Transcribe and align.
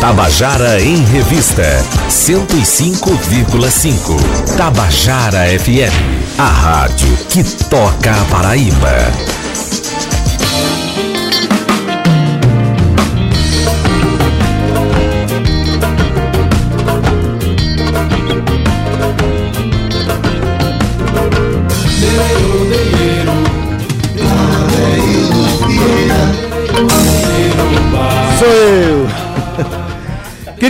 Tabajara 0.00 0.80
em 0.80 1.04
Revista, 1.04 1.84
105,5. 2.08 4.56
Tabajara 4.56 5.46
FM, 5.58 5.92
a 6.38 6.48
rádio 6.48 7.14
que 7.28 7.44
toca 7.68 8.10
a 8.10 8.24
Paraíba. 8.30 9.12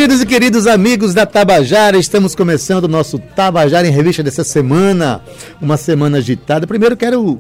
Queridos 0.01 0.23
e 0.23 0.27
queridos 0.27 0.67
amigos 0.67 1.13
da 1.13 1.27
Tabajara, 1.27 1.99
estamos 1.99 2.35
começando 2.35 2.85
o 2.85 2.89
nosso 2.89 3.19
Tabajara 3.19 3.87
em 3.87 3.91
Revista 3.91 4.23
dessa 4.23 4.43
semana, 4.43 5.21
uma 5.61 5.77
semana 5.77 6.17
agitada. 6.17 6.67
Primeiro 6.67 6.97
quero 6.97 7.39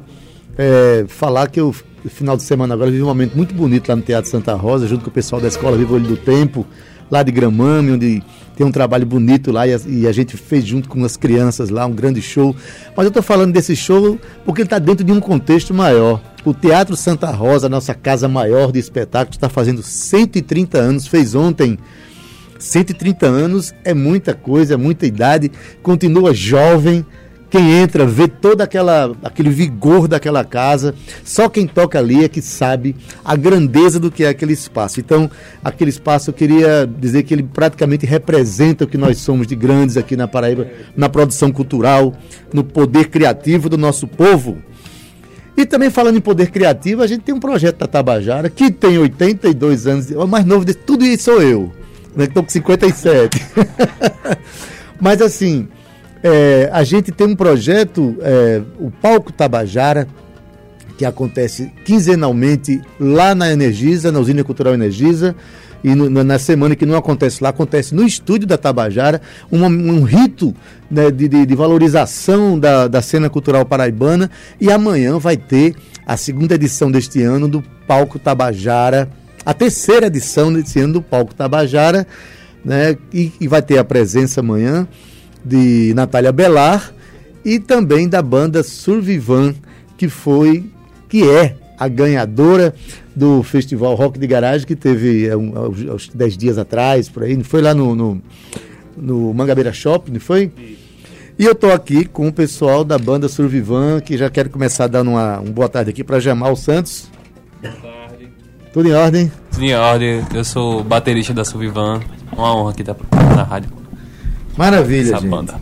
é, 0.59 1.07
falar 1.09 1.49
que 1.49 1.59
o 1.59 1.75
final 2.11 2.37
de 2.37 2.43
semana 2.43 2.75
agora 2.75 2.91
vivi 2.91 3.03
um 3.03 3.07
momento 3.07 3.35
muito 3.35 3.55
bonito 3.55 3.89
lá 3.89 3.97
no 3.97 4.03
Teatro 4.03 4.31
Santa 4.31 4.53
Rosa, 4.53 4.87
junto 4.87 5.03
com 5.03 5.09
o 5.09 5.11
pessoal 5.11 5.41
da 5.41 5.49
Escola 5.49 5.75
Viva 5.75 5.95
Olho 5.95 6.07
do 6.07 6.19
Tempo, 6.19 6.67
lá 7.11 7.23
de 7.23 7.33
Gramame, 7.33 7.93
onde 7.93 8.23
tem 8.55 8.67
um 8.67 8.71
trabalho 8.71 9.07
bonito 9.07 9.51
lá 9.51 9.67
e 9.67 9.73
a, 9.73 9.81
e 9.87 10.07
a 10.07 10.13
gente 10.13 10.37
fez 10.37 10.67
junto 10.67 10.87
com 10.87 11.03
as 11.03 11.17
crianças 11.17 11.71
lá 11.71 11.87
um 11.87 11.95
grande 11.95 12.21
show. 12.21 12.55
Mas 12.95 13.05
eu 13.07 13.09
estou 13.09 13.23
falando 13.23 13.55
desse 13.55 13.75
show 13.75 14.19
porque 14.45 14.61
ele 14.61 14.67
está 14.67 14.79
dentro 14.79 15.03
de 15.03 15.11
um 15.11 15.19
contexto 15.19 15.73
maior. 15.73 16.21
O 16.45 16.53
Teatro 16.53 16.95
Santa 16.95 17.31
Rosa, 17.31 17.71
nossa 17.71 17.95
casa 17.95 18.29
maior 18.29 18.71
de 18.71 18.79
espetáculos, 18.79 19.39
está 19.39 19.49
fazendo 19.49 19.83
130 19.83 20.77
anos, 20.77 21.07
fez 21.07 21.35
ontem 21.35 21.79
130 22.61 23.27
anos 23.27 23.75
é 23.83 23.95
muita 23.95 24.35
coisa, 24.35 24.75
é 24.75 24.77
muita 24.77 25.07
idade, 25.07 25.51
continua 25.83 26.35
jovem. 26.35 27.05
Quem 27.49 27.73
entra 27.73 28.07
vê 28.07 28.29
todo 28.29 28.61
aquela, 28.61 29.11
aquele 29.25 29.51
vigor 29.51 30.07
daquela 30.07 30.45
casa. 30.45 30.95
Só 31.25 31.49
quem 31.49 31.67
toca 31.67 31.99
ali 31.99 32.23
é 32.23 32.29
que 32.29 32.41
sabe 32.41 32.95
a 33.25 33.35
grandeza 33.35 33.99
do 33.99 34.09
que 34.09 34.23
é 34.23 34.29
aquele 34.29 34.53
espaço. 34.53 35.01
Então, 35.01 35.29
aquele 35.65 35.91
espaço 35.91 36.31
eu 36.31 36.35
queria 36.35 36.89
dizer 36.99 37.25
que 37.25 37.35
ele 37.35 37.43
praticamente 37.43 38.07
representa 38.07 38.85
o 38.85 38.87
que 38.87 38.97
nós 38.97 39.19
somos 39.19 39.49
de 39.49 39.57
grandes 39.57 39.97
aqui 39.97 40.17
na 40.17 40.29
Paraíba, 40.29 40.69
na 40.97 41.09
produção 41.09 41.51
cultural, 41.51 42.15
no 42.53 42.63
poder 42.63 43.09
criativo 43.09 43.69
do 43.69 43.77
nosso 43.77 44.07
povo. 44.07 44.59
E 45.57 45.67
também 45.67 45.91
falando 45.91 46.19
em 46.19 46.21
poder 46.21 46.53
criativo, 46.53 47.03
a 47.03 47.07
gente 47.09 47.23
tem 47.23 47.35
um 47.35 47.41
projeto 47.41 47.79
da 47.79 47.89
Tabajara 47.89 48.49
que 48.49 48.71
tem 48.71 48.97
82 48.97 49.87
anos, 49.89 50.11
o 50.11 50.27
mais 50.29 50.45
novo 50.45 50.65
de 50.65 50.73
tudo 50.73 51.05
isso 51.05 51.25
sou 51.25 51.43
eu 51.43 51.80
né? 52.15 52.25
Estou 52.25 52.43
com 52.43 52.49
57. 52.49 53.41
Mas 55.01 55.23
assim, 55.23 55.69
é, 56.23 56.69
a 56.73 56.85
gente 56.85 57.11
tem 57.11 57.27
um 57.27 57.37
projeto, 57.37 58.17
é, 58.21 58.61
o 58.79 58.91
Palco 58.91 59.33
Tabajara, 59.33 60.07
que 60.99 61.05
acontece 61.05 61.73
quinzenalmente 61.85 62.81
lá 62.99 63.35
na 63.35 63.51
Energisa, 63.51 64.13
na 64.13 64.21
Usina 64.21 64.45
Cultural 64.45 64.75
Energisa. 64.75 65.35
E 65.83 65.95
no, 65.95 66.11
na 66.23 66.39
semana 66.39 66.77
que 66.77 66.85
não 66.85 66.95
acontece 66.95 67.43
lá, 67.43 67.49
acontece 67.49 67.95
no 67.95 68.05
estúdio 68.05 68.47
da 68.47 68.59
Tabajara, 68.59 69.23
um, 69.51 69.65
um 69.65 70.03
rito 70.03 70.55
né, 70.91 71.11
de, 71.11 71.27
de, 71.27 71.47
de, 71.47 71.55
valorização 71.55 72.59
da, 72.59 72.87
da 72.87 73.01
cena 73.01 73.31
cultural 73.31 73.65
paraibana. 73.65 74.31
E 74.61 74.71
amanhã 74.71 75.19
vai 75.19 75.39
ter 75.39 75.75
a 76.07 76.19
segunda 76.19 76.55
edição 76.55 76.91
deste 76.91 77.23
ano 77.23 77.49
do 77.49 77.63
Palco 77.87 78.19
Tabajara, 78.19 79.09
a 79.45 79.55
terceira 79.55 80.07
edição 80.07 80.53
desse 80.53 80.81
ano 80.81 80.95
do 80.95 81.03
Palco 81.03 81.35
Tabajara, 81.35 82.07
né? 82.65 82.97
E, 83.13 83.33
e, 83.41 83.49
vai 83.49 83.63
ter 83.63 83.79
a 83.79 83.85
presença 83.85 84.41
amanhã 84.41 84.87
de 85.45 85.93
Natália 85.95 86.33
Belar 86.33 86.93
e 87.45 87.59
também 87.59 88.09
da 88.09 88.21
banda 88.21 88.63
Survivan, 88.63 89.55
que 89.97 90.09
foi, 90.09 90.65
que 91.09 91.29
é 91.29 91.57
a 91.79 91.89
ganhadora 91.89 92.75
do 93.17 93.43
Festival 93.43 93.95
Rock 93.95 94.19
de 94.19 94.27
Garagem, 94.27 94.67
que 94.67 94.77
teve 94.77 95.27
é, 95.27 95.37
um, 95.37 95.57
aos 95.57 96.09
10 96.09 96.37
dias 96.37 96.59
atrás, 96.59 97.09
por 97.09 97.23
aí, 97.23 97.43
foi 97.43 97.63
lá 97.63 97.73
no, 97.73 97.95
no, 97.95 98.23
no 98.97 99.33
Mangabeira 99.33 99.73
Shopping, 99.73 100.13
não 100.13 100.21
foi? 100.21 100.53
E 101.39 101.45
eu 101.45 101.53
estou 101.53 101.73
aqui 101.73 102.05
com 102.05 102.29
o 102.29 102.33
pessoal 102.33 102.85
da 102.85 102.99
banda 102.99 103.27
Survivan, 103.27 104.01
que 104.01 104.19
já 104.19 104.29
quero 104.29 104.51
começar 104.51 104.87
dando 104.89 105.13
uma, 105.13 105.41
uma 105.41 105.51
boa 105.51 105.69
tarde 105.71 105.89
aqui 105.89 106.05
para 106.05 106.21
Jamal 106.21 106.55
Santos. 106.55 107.11
Tudo 108.73 108.89
em 108.89 108.93
ordem? 108.93 109.33
Tudo 109.51 109.65
em 109.65 109.75
ordem. 109.75 110.25
Eu 110.33 110.45
sou 110.45 110.85
baterista 110.85 111.35
da 111.35 111.45
Suvivan. 111.45 112.01
Uma 112.33 112.55
honra 112.55 112.71
aqui 112.71 112.83
estar 112.83 112.97
na 113.35 113.43
rádio. 113.43 113.71
Maravilha, 114.57 115.09
Essa 115.11 115.21
gente. 115.21 115.29
banda. 115.31 115.55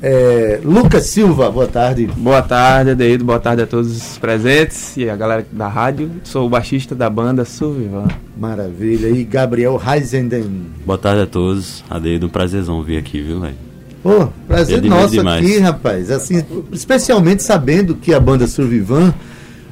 É, 0.00 0.58
Lucas 0.64 1.04
Silva, 1.06 1.50
boa 1.50 1.66
tarde. 1.66 2.06
Boa 2.06 2.40
tarde, 2.40 2.92
Adeildo. 2.92 3.24
Boa 3.24 3.38
tarde 3.38 3.62
a 3.62 3.66
todos 3.66 3.94
os 3.94 4.18
presentes 4.18 4.96
e 4.96 5.10
a 5.10 5.14
galera 5.14 5.46
da 5.52 5.68
rádio. 5.68 6.10
Sou 6.24 6.46
o 6.46 6.48
baixista 6.48 6.94
da 6.94 7.10
banda 7.10 7.44
Suvivan. 7.44 8.08
Maravilha. 8.36 9.08
E 9.08 9.24
Gabriel 9.24 9.80
Heisenden. 9.86 10.66
Boa 10.86 10.98
tarde 10.98 11.22
a 11.22 11.26
todos. 11.26 11.84
Adeildo, 11.90 12.26
um 12.26 12.30
prazerzão 12.30 12.82
vir 12.82 12.96
aqui, 12.96 13.20
viu, 13.20 13.40
velho? 13.40 13.54
Pô, 14.02 14.26
prazer 14.48 14.82
nosso 14.82 15.20
aqui, 15.20 15.58
rapaz. 15.58 16.10
Assim, 16.10 16.42
especialmente 16.72 17.42
sabendo 17.42 17.94
que 17.94 18.12
a 18.12 18.18
banda 18.18 18.48
Survivan 18.48 19.14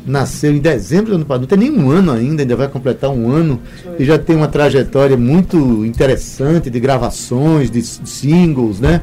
nasceu 0.07 0.53
em 0.53 0.59
dezembro 0.59 1.11
do 1.11 1.15
ano 1.17 1.25
passado, 1.25 1.43
não 1.43 1.49
tem 1.49 1.59
nem 1.59 1.71
um 1.71 1.91
ano 1.91 2.13
ainda, 2.13 2.43
ainda 2.43 2.57
vai 2.57 2.69
completar 2.69 3.11
um 3.11 3.31
ano, 3.31 3.61
e 3.99 4.05
já 4.05 4.19
tem 4.19 4.37
uma 4.37 4.49
trajetória 4.49 5.17
muito 5.17 5.85
interessante 5.85 6.71
de 6.71 6.81
gravações, 6.81 7.71
de 7.71 7.83
singles, 7.83 8.81
né? 8.81 9.03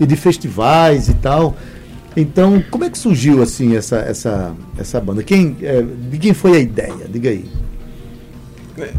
E 0.00 0.06
de 0.06 0.16
festivais 0.16 1.08
e 1.08 1.14
tal. 1.14 1.56
Então, 2.16 2.62
como 2.70 2.84
é 2.84 2.90
que 2.90 2.98
surgiu 2.98 3.42
assim 3.42 3.76
essa, 3.76 3.96
essa, 3.96 4.52
essa 4.76 5.00
banda? 5.00 5.22
Quem, 5.22 5.56
é, 5.62 5.82
de 5.82 6.18
quem 6.18 6.34
foi 6.34 6.56
a 6.56 6.60
ideia? 6.60 7.08
Diga 7.08 7.30
aí. 7.30 7.48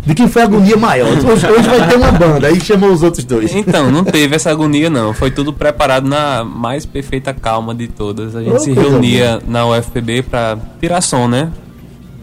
De 0.06 0.13
quem 0.13 0.28
foi 0.28 0.44
a 0.44 0.45
agonia 0.45 0.78
maior? 0.78 1.09
Hoje, 1.09 1.47
hoje 1.47 1.67
vai 1.67 1.88
ter 1.88 1.95
uma 1.95 2.11
banda, 2.11 2.47
aí 2.47 2.61
chamou 2.61 2.91
os 2.91 3.01
outros 3.01 3.25
dois. 3.25 3.53
Então, 3.56 3.89
não 3.89 4.03
teve 4.03 4.35
essa 4.35 4.51
agonia, 4.51 4.89
não. 4.89 5.13
Foi 5.13 5.31
tudo 5.31 5.51
preparado 5.51 6.07
na 6.07 6.44
mais 6.44 6.85
perfeita 6.85 7.34
calma 7.34 7.73
de 7.73 7.88
todas. 7.88 8.35
A 8.35 8.44
gente 8.44 8.56
oh, 8.56 8.59
se 8.59 8.72
reunia 8.72 9.41
na 9.47 9.66
UFPB 9.66 10.23
para 10.23 10.57
tirar 10.79 11.01
som, 11.01 11.28
né? 11.28 11.51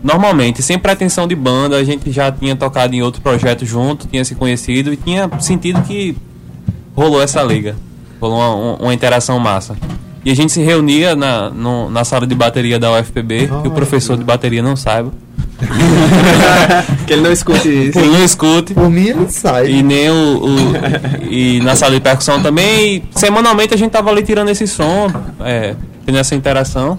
Normalmente, 0.03 0.63
sem 0.63 0.79
pretensão 0.79 1.27
de 1.27 1.35
banda, 1.35 1.77
a 1.77 1.85
gente 1.85 2.11
já 2.11 2.31
tinha 2.33 2.57
tocado 2.57 2.95
em 2.95 3.03
outro 3.03 3.21
projeto 3.21 3.67
junto, 3.67 4.07
tinha 4.07 4.25
se 4.25 4.35
conhecido 4.35 4.93
e 4.93 4.97
tinha 4.97 5.29
sentido 5.41 5.83
que 5.83 6.17
rolou 6.95 7.21
essa 7.21 7.43
liga. 7.43 7.77
Rolou 8.21 8.39
uma, 8.39 8.85
uma 8.85 8.95
interação 8.95 9.39
massa. 9.39 9.77
E 10.25 10.31
a 10.31 10.37
gente 10.37 10.53
se 10.53 10.63
reunia 10.63 11.17
na, 11.17 11.51
no, 11.51 11.91
na 11.91 12.05
sala 12.05 12.27
de 12.27 12.35
bateria 12.35 12.79
da 12.79 12.93
UFPB, 12.93 13.51
oh, 13.51 13.63
que 13.63 13.69
o 13.69 13.71
professor 13.71 14.17
de 14.17 14.25
bateria 14.25 14.63
não 14.63 14.77
saiba. 14.77 15.11
que 17.07 17.13
ele 17.13 17.23
não 17.23 17.33
escute 17.33 17.89
isso. 17.89 17.99
Ele 17.99 18.09
não 18.09 18.25
escute. 18.25 18.75
Por 18.75 18.91
mim 18.91 19.09
ele 19.09 19.29
sai. 19.29 19.71
E 19.71 19.83
nem 19.83 20.11
o, 20.11 20.45
o, 20.45 21.29
E 21.31 21.61
na 21.61 21.77
sala 21.77 21.95
de 21.95 22.01
percussão 22.01 22.43
também. 22.43 22.97
E 22.97 23.19
semanalmente 23.19 23.75
a 23.75 23.77
gente 23.77 23.91
tava 23.91 24.11
ali 24.11 24.23
tirando 24.23 24.49
esse 24.49 24.67
som, 24.67 25.13
é, 25.41 25.75
tendo 26.05 26.19
essa 26.19 26.35
interação. 26.35 26.99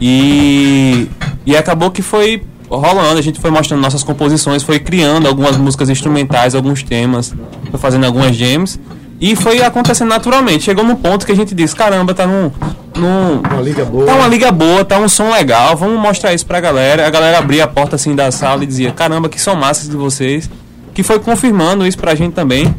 E. 0.00 1.08
E 1.44 1.56
acabou 1.56 1.90
que 1.90 2.02
foi 2.02 2.42
rolando, 2.68 3.18
a 3.18 3.22
gente 3.22 3.40
foi 3.40 3.50
mostrando 3.50 3.80
nossas 3.80 4.02
composições, 4.04 4.62
foi 4.62 4.78
criando 4.78 5.26
algumas 5.26 5.56
músicas 5.56 5.88
instrumentais, 5.88 6.54
alguns 6.54 6.82
temas, 6.82 7.34
foi 7.70 7.80
fazendo 7.80 8.06
algumas 8.06 8.36
jams. 8.36 8.78
E 9.20 9.36
foi 9.36 9.62
acontecendo 9.62 10.08
naturalmente. 10.08 10.64
Chegou 10.64 10.82
num 10.82 10.96
ponto 10.96 11.26
que 11.26 11.32
a 11.32 11.36
gente 11.36 11.54
disse: 11.54 11.76
caramba, 11.76 12.14
tá 12.14 12.26
num. 12.26 12.50
num 12.96 13.40
uma 13.40 13.60
liga 13.60 13.84
boa. 13.84 14.06
Tá 14.06 14.14
uma 14.14 14.26
liga 14.26 14.50
boa, 14.50 14.84
tá 14.84 14.98
um 14.98 15.08
som 15.08 15.30
legal, 15.30 15.76
vamos 15.76 16.00
mostrar 16.00 16.32
isso 16.32 16.46
pra 16.46 16.58
galera. 16.58 17.06
A 17.06 17.10
galera 17.10 17.38
abria 17.38 17.64
a 17.64 17.68
porta 17.68 17.96
assim 17.96 18.14
da 18.14 18.30
sala 18.30 18.64
e 18.64 18.66
dizia: 18.66 18.92
caramba, 18.92 19.28
que 19.28 19.40
som 19.40 19.54
massas 19.54 19.88
de 19.88 19.96
vocês. 19.96 20.48
Que 20.94 21.02
foi 21.02 21.20
confirmando 21.20 21.86
isso 21.86 21.98
pra 21.98 22.14
gente 22.14 22.32
também. 22.32 22.74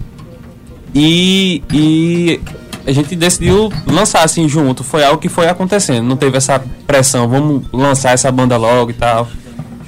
E. 0.95 1.61
E 1.71 2.41
a 2.87 2.91
gente 2.91 3.15
decidiu 3.15 3.71
lançar 3.85 4.23
assim 4.23 4.49
junto. 4.49 4.83
Foi 4.83 5.03
algo 5.03 5.21
que 5.21 5.29
foi 5.29 5.47
acontecendo. 5.47 6.07
Não 6.07 6.17
teve 6.17 6.37
essa 6.37 6.59
pressão, 6.87 7.27
vamos 7.27 7.63
lançar 7.71 8.13
essa 8.13 8.31
banda 8.31 8.57
logo 8.57 8.89
e 8.89 8.93
tal. 8.95 9.27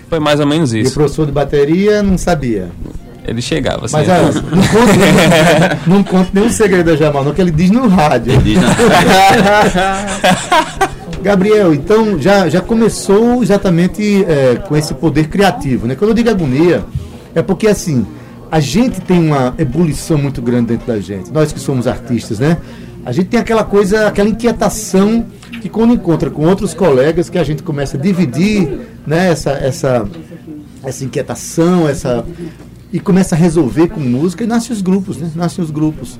Foi 0.07 0.19
mais 0.19 0.39
ou 0.39 0.45
menos 0.45 0.72
isso. 0.72 0.89
E 0.89 0.92
o 0.92 0.94
professor 0.94 1.25
de 1.25 1.31
bateria 1.31 2.04
não 2.04 2.18
sabia? 2.19 2.69
Ele 3.25 3.42
chegava 3.42 3.86
assim. 3.86 3.96
Mas 3.96 4.08
ah, 4.12 4.30
não, 5.86 6.04
conta, 6.04 6.30
não 6.34 6.42
nenhum 6.42 6.50
segredo 6.50 6.92
da 6.92 6.96
Jamal, 6.96 7.24
não, 7.24 7.34
que 7.34 7.42
ele 7.42 7.52
diz 7.52 7.72
no 7.72 7.88
rádio. 7.88 8.34
Ele 8.34 8.44
diz 8.44 8.62
na... 8.62 8.70
Gabriel, 11.24 11.74
então 11.74 12.20
já, 12.20 12.50
já 12.50 12.60
começou 12.60 13.42
exatamente 13.42 14.25
é, 14.25 14.56
com 14.68 14.75
esse 14.75 14.94
poder 14.94 15.30
criativo, 15.30 15.88
né? 15.88 15.96
Quando 15.96 16.10
eu 16.10 16.16
digo 16.16 16.30
agonia, 16.30 16.84
é 17.34 17.42
porque 17.42 17.68
assim, 17.68 18.06
a 18.52 18.60
gente 18.60 19.00
tem 19.00 19.20
uma 19.20 19.56
ebulição 19.58 20.18
muito 20.18 20.42
grande 20.42 20.68
dentro 20.68 20.86
da 20.86 21.00
gente, 21.00 21.31
nós 21.31 21.54
que 21.54 21.62
somos 21.62 21.88
artistas, 21.88 22.40
né? 22.40 22.58
A 23.06 23.14
gente 23.14 23.28
tem 23.28 23.40
aquela 23.40 23.64
coisa, 23.64 24.08
aquela 24.08 24.30
inquietação 24.30 25.25
que 25.62 25.70
quando 25.70 25.94
encontra 25.94 26.30
com 26.30 26.46
outros 26.46 26.74
colegas 26.74 27.30
que 27.30 27.38
a 27.38 27.44
gente 27.44 27.64
começa 27.64 27.96
a 27.96 28.00
dividir 28.00 28.81
né, 29.08 29.31
essa, 29.31 29.52
essa, 29.52 30.06
essa 30.84 31.06
inquietação, 31.06 31.88
essa 31.88 32.25
e 32.94 33.00
começa 33.00 33.34
a 33.34 33.38
resolver 33.38 33.88
com 33.88 34.00
música 34.00 34.44
e 34.44 34.48
nascem 34.48 34.72
os 34.72 34.81
grupos, 34.81 35.18
né? 35.18 35.31
Nascem 35.36 35.63
os 35.63 35.72
grupos. 35.72 36.19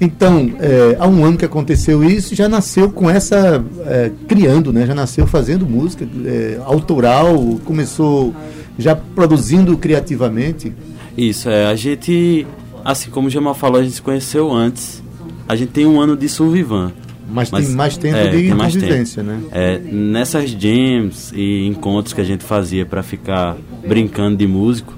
Então, 0.00 0.50
é, 0.58 0.96
há 0.98 1.06
um 1.06 1.22
ano 1.22 1.36
que 1.36 1.44
aconteceu 1.44 2.02
isso, 2.02 2.34
já 2.34 2.48
nasceu 2.48 2.90
com 2.90 3.08
essa. 3.08 3.62
É, 3.86 4.10
criando, 4.26 4.72
né? 4.72 4.86
Já 4.86 4.94
nasceu 4.94 5.26
fazendo 5.26 5.66
música 5.66 6.08
é, 6.24 6.58
autoral, 6.64 7.36
começou 7.64 8.34
já 8.78 8.96
produzindo 8.96 9.76
criativamente. 9.76 10.72
Isso, 11.16 11.50
é. 11.50 11.66
A 11.66 11.76
gente, 11.76 12.46
assim 12.82 13.10
como 13.10 13.28
o 13.28 13.30
Jamal 13.30 13.54
falou, 13.54 13.78
a 13.78 13.84
gente 13.84 13.94
se 13.96 14.02
conheceu 14.02 14.50
antes. 14.50 15.02
A 15.46 15.54
gente 15.54 15.72
tem 15.72 15.86
um 15.86 16.00
ano 16.00 16.16
de 16.16 16.28
Survivan. 16.28 16.90
Mas, 17.30 17.50
Mas, 17.50 17.66
tem 17.66 17.74
mais 17.74 17.96
tempo 17.96 18.16
é, 18.16 18.28
de 18.28 18.54
mais 18.54 18.74
convivência, 18.74 19.22
tempo. 19.22 19.36
né? 19.36 19.42
É, 19.52 19.78
nessas 19.78 20.50
jams 20.50 21.32
e 21.34 21.66
encontros 21.66 22.12
que 22.12 22.20
a 22.20 22.24
gente 22.24 22.44
fazia 22.44 22.84
para 22.84 23.02
ficar 23.02 23.56
brincando 23.86 24.36
de 24.36 24.46
músico, 24.46 24.92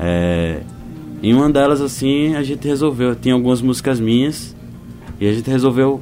é, 0.00 0.62
em 1.22 1.34
uma 1.34 1.50
delas 1.50 1.80
assim 1.82 2.34
a 2.34 2.42
gente 2.42 2.66
resolveu, 2.66 3.14
tinha 3.14 3.34
algumas 3.34 3.60
músicas 3.60 4.00
minhas 4.00 4.56
e 5.20 5.28
a 5.28 5.32
gente 5.32 5.50
resolveu, 5.50 6.00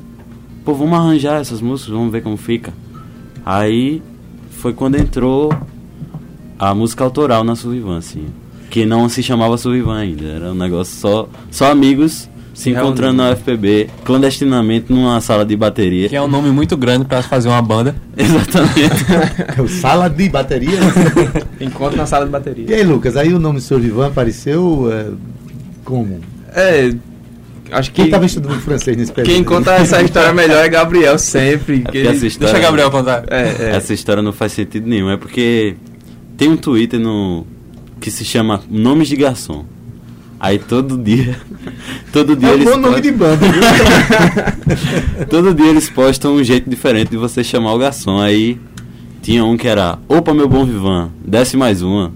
pô, 0.64 0.72
vamos 0.72 0.96
arranjar 0.96 1.40
essas 1.40 1.60
músicas, 1.60 1.92
vamos 1.92 2.12
ver 2.12 2.22
como 2.22 2.36
fica. 2.36 2.72
Aí 3.44 4.00
foi 4.50 4.72
quando 4.72 4.94
entrou 4.94 5.52
a 6.56 6.72
música 6.74 7.02
autoral 7.02 7.42
na 7.42 7.56
Survivan, 7.56 7.98
assim, 7.98 8.26
que 8.70 8.86
não 8.86 9.08
se 9.08 9.22
chamava 9.22 9.58
Survivan 9.58 9.98
ainda, 9.98 10.24
era 10.24 10.52
um 10.52 10.54
negócio 10.54 10.94
só, 10.96 11.28
só 11.50 11.70
amigos 11.70 12.28
se 12.58 12.70
encontrando 12.70 13.18
na 13.18 13.30
UFPB, 13.30 13.88
clandestinamente 14.04 14.92
numa 14.92 15.20
sala 15.20 15.44
de 15.46 15.54
bateria. 15.56 16.08
Que 16.08 16.16
é 16.16 16.20
um 16.22 16.26
nome 16.26 16.50
muito 16.50 16.76
grande 16.76 17.04
pra 17.04 17.22
fazer 17.22 17.48
uma 17.48 17.62
banda. 17.62 17.94
Exatamente. 18.18 19.56
É 19.56 19.62
o 19.62 19.68
Sala 19.68 20.10
de 20.10 20.28
bateria. 20.28 20.78
Encontro 21.60 21.96
na 21.96 22.04
sala 22.04 22.24
de 22.24 22.30
e 22.30 22.32
bateria. 22.32 22.76
aí, 22.76 22.82
Lucas, 22.82 23.16
aí 23.16 23.32
o 23.32 23.38
nome 23.38 23.58
do 23.58 23.62
seu 23.62 23.78
Vivan 23.78 24.08
apareceu 24.08 24.88
é, 24.92 25.06
como? 25.84 26.18
É, 26.52 26.92
acho 27.70 27.90
que 27.90 27.96
Quem 27.96 28.06
estava 28.06 28.26
estudando 28.26 28.58
francês 28.60 28.96
nesse 28.96 29.12
período? 29.12 29.32
quem 29.34 29.44
conta 29.44 29.74
essa 29.74 30.02
história 30.02 30.32
melhor 30.32 30.64
é 30.64 30.68
Gabriel 30.68 31.16
sempre. 31.16 31.84
É 31.92 31.96
ele- 31.96 32.08
essa 32.08 32.26
história- 32.26 32.52
Deixa 32.54 32.66
Gabriel 32.66 32.90
contar. 32.90 33.22
É, 33.30 33.56
é. 33.70 33.76
Essa 33.76 33.94
história 33.94 34.20
não 34.20 34.32
faz 34.32 34.50
sentido 34.52 34.88
nenhum. 34.88 35.08
É 35.10 35.16
porque 35.16 35.76
tem 36.36 36.48
um 36.48 36.56
Twitter 36.56 36.98
no 36.98 37.46
que 38.00 38.10
se 38.10 38.24
chama 38.24 38.62
Nomes 38.68 39.06
de 39.06 39.14
Garçom. 39.14 39.64
Aí 40.40 40.58
todo 40.58 40.96
dia. 40.96 41.36
Todo 42.12 42.36
dia 42.36 42.48
É 42.50 42.54
eles 42.54 42.64
bom 42.70 42.76
nome 42.76 43.00
de 43.00 43.12
postam- 43.12 43.38
banda? 43.38 45.26
Todo 45.28 45.54
dia 45.54 45.66
eles 45.66 45.90
postam 45.90 46.36
um 46.36 46.44
jeito 46.44 46.68
diferente 46.70 47.10
de 47.10 47.16
você 47.16 47.42
chamar 47.42 47.74
o 47.74 47.78
garçom. 47.78 48.18
Aí 48.20 48.58
tinha 49.20 49.44
um 49.44 49.56
que 49.56 49.66
era 49.68 49.98
Opa 50.08 50.32
meu 50.32 50.48
bom 50.48 50.64
vivan, 50.64 51.10
desce 51.24 51.56
mais 51.56 51.82
uma. 51.82 52.12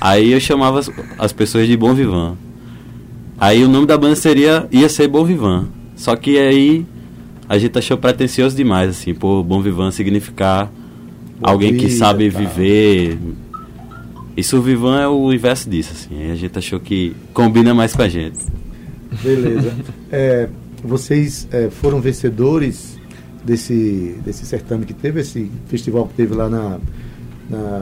Aí 0.00 0.32
eu 0.32 0.40
chamava 0.40 0.80
as, 0.80 0.90
as 1.18 1.32
pessoas 1.32 1.66
de 1.66 1.76
bom 1.76 1.94
vivan. 1.94 2.36
Aí 3.40 3.62
o 3.64 3.68
nome 3.68 3.86
da 3.86 3.96
banda 3.96 4.16
seria 4.16 4.66
ia 4.72 4.88
ser 4.88 5.06
Bom 5.06 5.24
Vivan. 5.24 5.68
Só 5.94 6.16
que 6.16 6.36
aí 6.36 6.84
a 7.48 7.56
gente 7.56 7.78
achou 7.78 7.96
pretencioso 7.96 8.56
demais 8.56 8.90
assim, 8.90 9.14
pô, 9.14 9.42
Bom 9.44 9.60
Vivan 9.62 9.92
significar 9.92 10.70
alguém 11.40 11.74
que 11.76 11.86
vida, 11.86 11.96
sabe 11.98 12.28
tal. 12.30 12.40
viver. 12.42 13.16
E 14.38 14.44
Survivan 14.44 15.00
é 15.00 15.08
o 15.08 15.32
inverso 15.32 15.68
disso, 15.68 15.90
assim. 15.92 16.30
A 16.30 16.34
gente 16.36 16.56
achou 16.56 16.78
que 16.78 17.12
combina 17.34 17.74
mais 17.74 17.92
com 17.92 18.02
a 18.02 18.08
gente. 18.08 18.38
Beleza. 19.22 19.72
É, 20.12 20.48
vocês 20.82 21.46
é, 21.50 21.68
foram 21.70 22.00
vencedores 22.00 22.96
desse, 23.44 24.14
desse 24.24 24.46
certame 24.46 24.86
que 24.86 24.94
teve, 24.94 25.20
esse 25.20 25.50
festival 25.66 26.06
que 26.06 26.14
teve 26.14 26.34
lá 26.34 26.48
na, 26.48 26.78
na, 27.50 27.80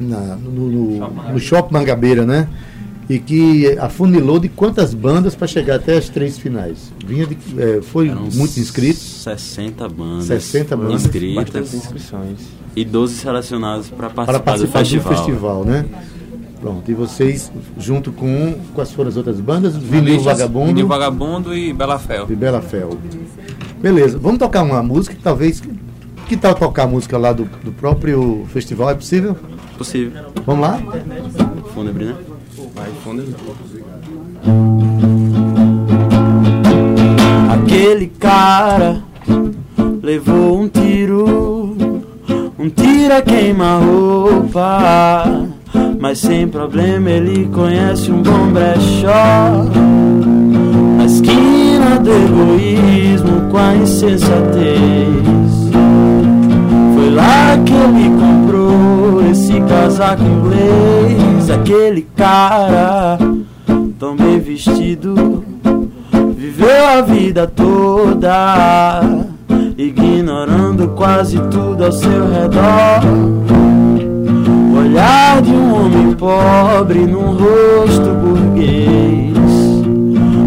na- 0.00 0.36
no, 0.36 0.50
no, 0.70 1.32
no 1.34 1.38
Shopping 1.38 1.72
Mangabeira, 1.74 2.24
né? 2.26 2.48
E 3.08 3.18
que 3.18 3.76
afunilou 3.78 4.40
de 4.40 4.48
quantas 4.48 4.94
bandas 4.94 5.34
para 5.34 5.46
chegar 5.46 5.76
até 5.76 5.96
as 5.98 6.08
três 6.08 6.38
finais? 6.38 6.90
Vinha 7.06 7.26
de, 7.26 7.36
é, 7.58 7.80
foi 7.82 8.08
Eram 8.08 8.22
muitos 8.34 8.56
inscritos. 8.58 9.11
60 9.22 9.88
bandas. 9.88 10.24
60 10.26 10.76
bandas. 10.76 11.04
Inscritas. 11.04 11.74
inscrições. 11.74 12.40
E 12.74 12.84
12 12.84 13.14
selecionados 13.14 13.88
para 13.90 14.10
participar, 14.10 14.26
para 14.26 14.40
participar 14.40 14.78
do 14.80 14.84
festival. 14.84 15.16
festival, 15.16 15.64
né? 15.64 15.84
Pronto, 16.60 16.88
e 16.90 16.94
vocês, 16.94 17.50
junto 17.76 18.12
com 18.12 18.54
quais 18.74 18.92
foram 18.92 19.08
as 19.08 19.16
outras 19.16 19.40
bandas? 19.40 19.76
Vinil 19.76 20.20
Vagabundo 20.20 20.66
Vinil 20.66 20.86
Vagabundo 20.86 21.54
e 21.54 21.72
Bela 21.72 21.98
Fel. 21.98 22.26
e 22.30 22.36
Bela 22.36 22.62
Fel. 22.62 22.96
Beleza, 23.80 24.18
vamos 24.18 24.38
tocar 24.38 24.62
uma 24.62 24.82
música 24.82 25.14
que 25.14 25.22
talvez. 25.22 25.62
Que 26.28 26.36
tal 26.36 26.54
tocar 26.54 26.84
a 26.84 26.86
música 26.86 27.18
lá 27.18 27.32
do, 27.32 27.44
do 27.62 27.72
próprio 27.72 28.46
festival? 28.52 28.90
É 28.90 28.94
possível? 28.94 29.36
Possível. 29.76 30.24
Vamos 30.46 30.62
lá? 30.62 30.80
Fúnebre, 31.74 32.06
né? 32.06 32.16
Vai, 32.74 32.90
fundo. 33.02 33.22
Aquele 37.50 38.06
cara 38.06 39.02
levou 40.02 40.60
um 40.60 40.68
tiro, 40.68 41.76
um 42.58 42.68
tiro 42.68 43.14
a 43.14 43.22
queima-roupa. 43.22 44.82
Mas 46.00 46.18
sem 46.18 46.48
problema 46.48 47.08
ele 47.08 47.46
conhece 47.46 48.10
um 48.10 48.20
bom 48.20 48.48
brechó. 48.48 49.64
Na 50.96 51.04
esquina 51.04 52.00
do 52.00 52.10
egoísmo 52.10 53.48
com 53.50 53.56
a 53.56 53.76
insensatez. 53.76 55.22
Foi 56.94 57.10
lá 57.10 57.56
que 57.64 57.72
ele 57.72 58.10
comprou 58.18 59.30
esse 59.30 59.60
casaco 59.60 60.24
inglês. 60.24 61.48
Aquele 61.48 62.02
cara 62.16 63.18
tão 63.98 64.16
bem 64.16 64.40
vestido 64.40 65.44
viveu 66.36 66.86
a 66.86 67.00
vida 67.02 67.46
toda, 67.46 69.00
ignorando 69.88 70.88
quase 70.88 71.38
tudo 71.50 71.84
ao 71.84 71.92
seu 71.92 72.30
redor. 72.30 73.02
O 74.72 74.78
olhar 74.78 75.42
de 75.42 75.50
um 75.50 75.74
homem 75.74 76.14
pobre 76.14 77.06
num 77.06 77.32
rosto 77.32 78.14
burguês. 78.14 79.32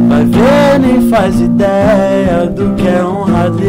Vai 0.07 0.25
ver, 0.25 0.79
nem 0.79 1.09
faz 1.09 1.39
ideia 1.41 2.47
do 2.47 2.73
que 2.75 2.87
é 2.87 3.03
honradez. 3.03 3.65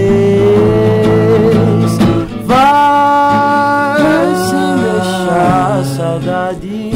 Vai 2.45 3.97
sem 4.49 4.77
deixar 4.85 5.85
saudade, 5.97 6.93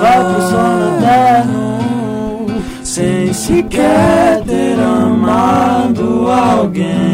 vai 0.00 0.24
pro 0.24 0.42
sono 0.48 0.96
eterno, 0.96 1.78
sem 2.82 3.32
sequer 3.32 4.42
ter 4.46 4.78
amado 4.80 6.30
alguém. 6.30 7.13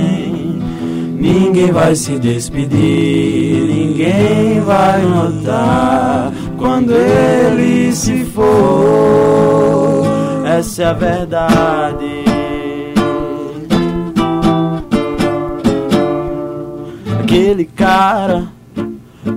Ninguém 1.20 1.70
vai 1.70 1.94
se 1.94 2.18
despedir, 2.18 3.66
ninguém 3.68 4.58
vai 4.62 5.02
notar 5.02 6.32
quando 6.56 6.92
ele 6.94 7.92
se 7.94 8.24
for. 8.24 10.02
Essa 10.46 10.82
é 10.82 10.86
a 10.86 10.92
verdade. 10.94 12.24
Aquele 17.20 17.66
cara 17.66 18.48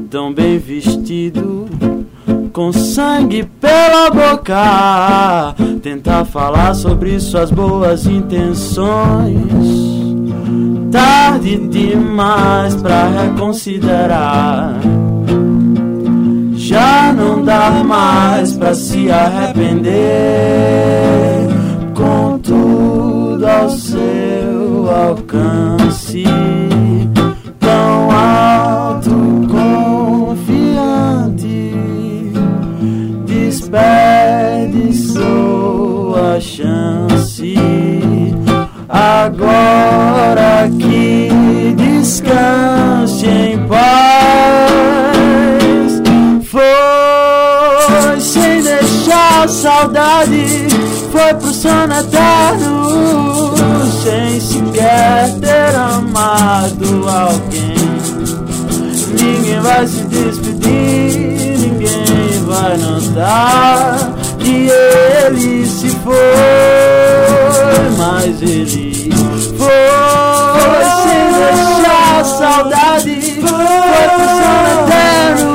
tão 0.09 0.33
bem 0.33 0.57
vestido, 0.57 1.67
com 2.53 2.71
sangue 2.71 3.43
pela 3.59 4.09
boca, 4.09 5.53
tentar 5.81 6.23
falar 6.23 6.75
sobre 6.75 7.19
suas 7.19 7.51
boas 7.51 8.05
intenções. 8.05 10.02
Tarde 10.93 11.57
demais 11.57 12.75
pra 12.75 13.07
reconsiderar. 13.07 14.79
Já 16.53 17.11
não 17.11 17.43
dá 17.43 17.83
mais 17.83 18.53
pra 18.53 18.75
se 18.75 19.09
arrepender. 19.09 19.91
Com 21.95 22.37
tudo 22.37 23.43
ao 23.43 23.71
seu 23.71 24.87
alcance, 24.87 26.25
que 64.39 64.69
ele 64.69 65.65
se 65.65 65.89
foi, 66.03 66.13
mas 67.97 68.41
ele 68.41 69.09
foi 69.57 70.83
sem 71.03 71.25
deixar 71.33 72.25
saudade, 72.25 73.15
foi 73.41 74.05
pro 74.15 74.33
eterno, 74.83 75.51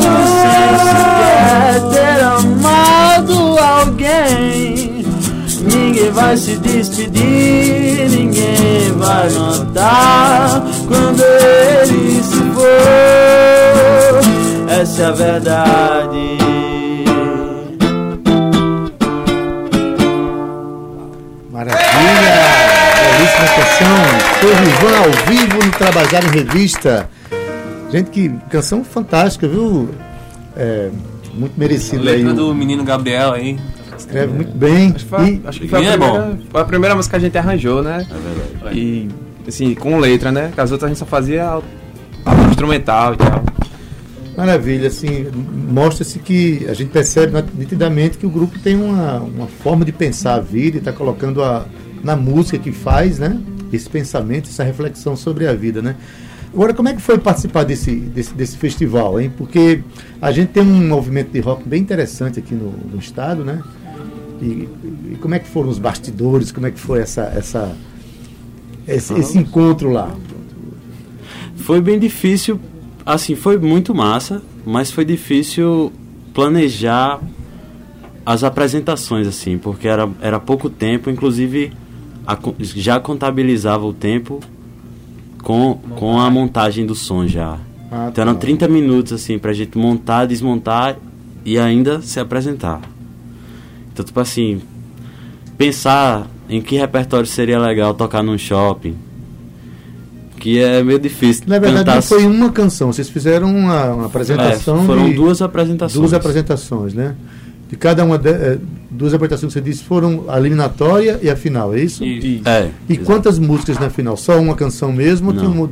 sem 0.00 0.70
sequer 0.84 1.80
ter 1.90 2.18
amado 2.24 3.34
alguém. 3.58 5.04
Ninguém 5.62 6.10
vai 6.10 6.36
se 6.36 6.56
despedir, 6.58 8.08
ninguém 8.10 8.92
vai 8.96 9.30
notar 9.30 10.62
quando 10.88 11.22
ele 11.22 12.22
se 12.22 12.42
for. 12.54 13.22
Essa 14.68 15.02
é 15.02 15.04
a 15.06 15.12
verdade. 15.12 16.01
Rivan 24.64 24.96
ao 24.98 25.10
vivo 25.26 25.64
no 25.64 25.70
Trabalhar 25.72 26.24
em 26.24 26.28
Revista. 26.30 27.08
Gente, 27.90 28.10
que 28.10 28.28
canção 28.50 28.84
fantástica, 28.84 29.46
viu? 29.48 29.88
É, 30.56 30.90
muito 31.34 31.58
merecido 31.58 32.08
aí. 32.08 32.16
Letra 32.22 32.32
o- 32.32 32.36
do 32.36 32.54
menino 32.54 32.84
Gabriel 32.84 33.32
aí. 33.32 33.58
Escreve 33.98 34.32
muito 34.32 34.56
bem. 34.56 34.92
Acho 34.94 35.04
que 35.04 35.10
foi, 35.10 35.26
E- 35.28 35.40
acho 35.44 35.60
que 35.60 35.68
foi 35.68 35.86
a, 35.86 35.92
É 35.92 35.96
bom. 35.96 36.10
primeira, 36.12 36.38
foi 36.50 36.60
a 36.60 36.64
primeira 36.64 36.94
música 36.94 37.18
que 37.18 37.24
a 37.24 37.26
gente 37.28 37.38
arranjou, 37.38 37.82
né? 37.82 38.06
É 38.10 38.14
verdade. 38.60 38.78
E, 38.78 39.08
assim, 39.46 39.74
com 39.74 39.98
letra, 39.98 40.30
né? 40.32 40.50
Que 40.54 40.60
as 40.60 40.70
outras 40.70 40.86
a 40.86 40.92
gente 40.94 40.98
só 40.98 41.06
fazia 41.06 41.44
a 42.24 42.34
instrumental 42.48 43.14
e 43.14 43.16
tal. 43.16 43.42
Maravilha, 44.36 44.88
assim, 44.88 45.26
mostra-se 45.70 46.18
que 46.18 46.66
a 46.68 46.72
gente 46.74 46.90
percebe 46.90 47.44
nitidamente 47.54 48.16
que 48.16 48.24
o 48.26 48.30
grupo 48.30 48.58
tem 48.58 48.74
uma, 48.76 49.18
uma 49.18 49.46
forma 49.46 49.84
de 49.84 49.92
pensar 49.92 50.34
a 50.36 50.40
vida 50.40 50.76
e 50.76 50.78
está 50.78 50.90
colocando 50.92 51.42
a, 51.44 51.64
na 52.02 52.16
música 52.16 52.56
que 52.58 52.72
faz, 52.72 53.18
né? 53.18 53.38
Esse 53.72 53.88
pensamento, 53.88 54.48
essa 54.48 54.62
reflexão 54.62 55.16
sobre 55.16 55.46
a 55.46 55.54
vida, 55.54 55.80
né? 55.80 55.96
Agora, 56.52 56.74
como 56.74 56.88
é 56.88 56.94
que 56.94 57.00
foi 57.00 57.16
participar 57.16 57.64
desse, 57.64 57.92
desse, 57.92 58.34
desse 58.34 58.58
festival, 58.58 59.18
hein? 59.18 59.32
Porque 59.36 59.82
a 60.20 60.30
gente 60.30 60.50
tem 60.50 60.62
um 60.62 60.86
movimento 60.86 61.30
de 61.30 61.40
rock 61.40 61.66
bem 61.66 61.80
interessante 61.80 62.38
aqui 62.38 62.54
no, 62.54 62.70
no 62.70 62.98
estado, 62.98 63.42
né? 63.42 63.62
E, 64.40 64.68
e 65.12 65.18
como 65.20 65.34
é 65.34 65.38
que 65.38 65.48
foram 65.48 65.70
os 65.70 65.78
bastidores? 65.78 66.52
Como 66.52 66.66
é 66.66 66.70
que 66.70 66.78
foi 66.78 67.00
essa, 67.00 67.22
essa, 67.34 67.74
esse, 68.86 69.14
esse 69.14 69.38
encontro 69.38 69.90
lá? 69.90 70.14
Foi 71.56 71.80
bem 71.80 71.98
difícil, 71.98 72.60
assim, 73.06 73.34
foi 73.34 73.56
muito 73.56 73.94
massa, 73.94 74.42
mas 74.66 74.90
foi 74.90 75.06
difícil 75.06 75.90
planejar 76.34 77.20
as 78.26 78.44
apresentações, 78.44 79.26
assim, 79.26 79.56
porque 79.56 79.88
era, 79.88 80.08
era 80.20 80.38
pouco 80.38 80.68
tempo, 80.68 81.08
inclusive 81.08 81.72
a 82.26 82.36
já 82.60 83.00
contabilizava 83.00 83.84
o 83.84 83.92
tempo 83.92 84.40
com, 85.42 85.74
com 85.96 86.18
a 86.20 86.30
montagem 86.30 86.86
do 86.86 86.94
som 86.94 87.26
já. 87.26 87.58
Ah, 87.90 88.08
Então 88.10 88.22
eram 88.22 88.34
tá. 88.34 88.40
30 88.40 88.68
minutos, 88.68 89.12
assim, 89.12 89.38
pra 89.38 89.52
gente 89.52 89.76
montar, 89.76 90.26
desmontar 90.26 90.96
e 91.44 91.58
ainda 91.58 92.00
se 92.00 92.18
apresentar. 92.20 92.80
Então, 93.92 94.04
tipo 94.04 94.18
assim, 94.20 94.62
pensar 95.58 96.26
em 96.48 96.60
que 96.60 96.76
repertório 96.76 97.26
seria 97.26 97.58
legal 97.58 97.92
tocar 97.94 98.22
num 98.22 98.38
shopping, 98.38 98.94
que 100.38 100.58
é 100.58 100.82
meio 100.82 100.98
difícil. 100.98 101.44
Na 101.46 101.58
verdade, 101.58 101.80
cantar 101.84 101.94
não 101.96 102.02
foi 102.02 102.24
uma 102.24 102.50
canção, 102.50 102.92
vocês 102.92 103.08
fizeram 103.08 103.54
uma, 103.54 103.90
uma 103.94 104.06
apresentação. 104.06 104.82
É, 104.82 104.86
foram 104.86 105.08
de- 105.08 105.14
duas 105.14 105.42
apresentações. 105.42 105.98
Duas 106.00 106.12
apresentações, 106.14 106.94
né? 106.94 107.14
De 107.68 107.76
cada 107.76 108.04
uma, 108.04 108.18
de, 108.18 108.28
eh, 108.30 108.58
duas 108.92 109.14
apresentações 109.14 109.52
que 109.52 109.58
você 109.58 109.64
disse 109.64 109.82
foram 109.82 110.24
a 110.28 110.38
eliminatória 110.38 111.18
e 111.22 111.28
a 111.30 111.34
final, 111.36 111.74
é 111.74 111.80
isso? 111.80 112.04
E 112.04 112.42
É. 112.44 112.68
E 112.88 112.92
exato. 112.92 113.06
quantas 113.06 113.38
músicas 113.38 113.78
na 113.78 113.88
final? 113.90 114.16
Só 114.16 114.38
uma 114.40 114.54
canção 114.54 114.92
mesmo? 114.92 115.28
ou 115.28 115.34
Não. 115.34 115.42
tinha 115.42 115.50
um- 115.64 115.68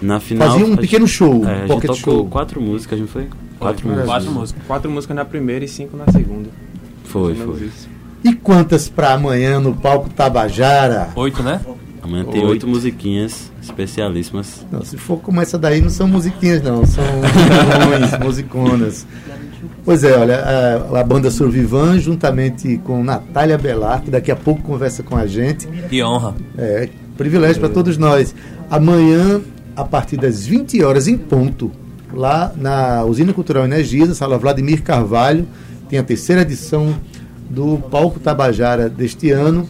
Na 0.00 0.18
final. 0.20 0.48
Fazia 0.50 0.66
um 0.66 0.74
a 0.74 0.76
pequeno 0.78 1.06
show, 1.06 1.32
É, 1.44 1.46
um 1.46 1.48
a 1.48 1.54
gente 1.58 1.68
pocket 1.68 1.90
tocou 1.98 2.14
show. 2.14 2.26
quatro 2.26 2.60
músicas, 2.60 2.98
não 2.98 3.06
foi? 3.06 3.26
Quatro 3.58 3.86
Maravilha. 3.86 3.92
músicas. 3.92 4.06
quatro 4.06 4.30
músicas. 4.40 4.62
Quatro 4.66 4.90
músicas 4.90 5.16
na 5.16 5.24
primeira 5.24 5.64
e 5.64 5.68
cinco 5.68 5.96
na 5.96 6.10
segunda. 6.10 6.48
Foi, 7.04 7.34
foi. 7.34 7.66
isso. 7.66 7.88
E 8.24 8.32
quantas 8.34 8.88
para 8.88 9.12
amanhã 9.14 9.60
no 9.60 9.74
palco 9.74 10.08
Tabajara? 10.10 11.10
Oito, 11.16 11.42
né? 11.42 11.60
Amanhã 12.02 12.24
tem 12.24 12.44
oito 12.44 12.66
musiquinhas 12.66 13.52
especialíssimas. 13.62 14.66
Não, 14.72 14.84
se 14.84 14.96
for 14.96 15.18
como 15.20 15.40
essa 15.40 15.56
daí, 15.58 15.80
não 15.80 15.90
são 15.90 16.08
musiquinhas, 16.08 16.60
não, 16.62 16.84
são 16.84 17.04
musicões, 17.88 18.18
musiconas. 18.24 19.06
Pois 19.84 20.02
é, 20.04 20.16
olha, 20.16 20.36
a, 20.92 21.00
a 21.00 21.04
banda 21.04 21.30
Survivan, 21.30 21.98
juntamente 21.98 22.78
com 22.84 23.02
Natália 23.02 23.56
Belar, 23.58 24.02
que 24.02 24.10
daqui 24.10 24.30
a 24.30 24.36
pouco 24.36 24.62
conversa 24.62 25.02
com 25.02 25.16
a 25.16 25.26
gente, 25.26 25.66
Que 25.88 26.02
honra. 26.02 26.34
É, 26.58 26.88
privilégio 27.16 27.60
para 27.60 27.68
todos 27.68 27.96
nós. 27.98 28.34
Amanhã, 28.70 29.40
a 29.76 29.84
partir 29.84 30.16
das 30.16 30.44
20 30.46 30.82
horas 30.82 31.06
em 31.08 31.16
ponto, 31.16 31.70
lá 32.12 32.52
na 32.56 33.04
Usina 33.04 33.32
Cultural 33.32 33.64
Energisa, 33.64 34.14
sala 34.14 34.38
Vladimir 34.38 34.82
Carvalho, 34.82 35.46
tem 35.88 35.98
a 35.98 36.02
terceira 36.02 36.42
edição 36.42 36.94
do 37.50 37.78
Palco 37.90 38.18
Tabajara 38.18 38.88
deste 38.88 39.30
ano. 39.30 39.68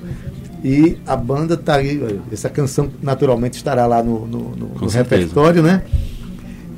E 0.65 0.97
a 1.05 1.17
banda 1.17 1.57
tá 1.57 1.75
aí, 1.77 2.21
essa 2.33 2.49
canção 2.49 2.89
naturalmente 3.03 3.55
estará 3.55 3.85
lá 3.85 4.01
no, 4.01 4.27
no- 4.27 4.39
no- 4.39 4.69
no 4.81 4.87
repertório, 4.99 5.61
né? 5.63 5.83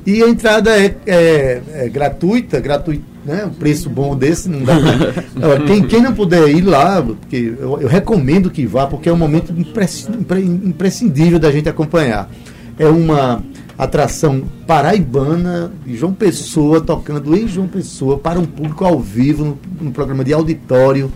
E 0.05 0.21
a 0.23 0.29
entrada 0.29 0.69
é, 0.77 0.95
é- 1.07 1.61
é 1.73 1.89
gratuita, 1.89 2.59
gratuito, 2.59 3.03
né? 3.25 3.45
Um 3.45 3.49
preço 3.49 3.89
bom 3.89 4.15
desse 4.15 4.47
não 4.47 4.63
dá 4.63 4.75
pra... 4.79 5.59
Quem, 5.65 5.83
quem 5.87 6.01
não 6.01 6.13
puder 6.13 6.47
ir 6.49 6.61
lá, 6.61 7.01
porque 7.01 7.55
eu, 7.59 7.79
eu 7.81 7.87
recomendo 7.87 8.51
que 8.51 8.65
vá, 8.67 8.85
porque 8.85 9.09
é 9.09 9.13
um 9.13 9.17
momento 9.17 9.51
impresci- 9.57 10.11
impre- 10.11 10.43
imprescindível 10.43 11.39
da 11.39 11.51
gente 11.51 11.67
acompanhar. 11.67 12.29
É 12.77 12.85
uma 12.87 13.41
atração 13.77 14.43
paraibana 14.67 15.71
de 15.85 15.97
João 15.97 16.13
Pessoa 16.13 16.79
tocando 16.81 17.35
em 17.35 17.47
João 17.47 17.67
Pessoa 17.67 18.17
para 18.19 18.39
um 18.39 18.45
público 18.45 18.85
ao 18.85 18.99
vivo 18.99 19.43
no, 19.43 19.57
no 19.87 19.91
programa 19.91 20.23
de 20.23 20.31
auditório. 20.33 21.11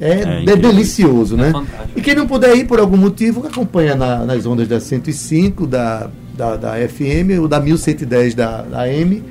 É, 0.00 0.10
É 0.10 0.44
é 0.50 0.56
delicioso, 0.56 1.36
né? 1.36 1.50
fantástico. 1.52 1.90
E 1.98 2.00
quem 2.02 2.14
não 2.14 2.26
puder 2.26 2.56
ir 2.56 2.64
por 2.66 2.78
algum 2.80 2.96
motivo, 2.96 3.46
acompanha 3.46 3.94
na- 3.94 4.24
nas 4.24 4.44
ondas 4.46 4.66
da 4.68 4.80
105, 4.80 5.66
da, 5.66 6.08
da, 6.38 6.56
da 6.56 6.72
FM, 6.88 7.40
ou 7.40 7.48
da 7.48 7.60
1110 7.60 8.34
da, 8.34 8.62
da 8.62 8.80
AM, 8.82 9.22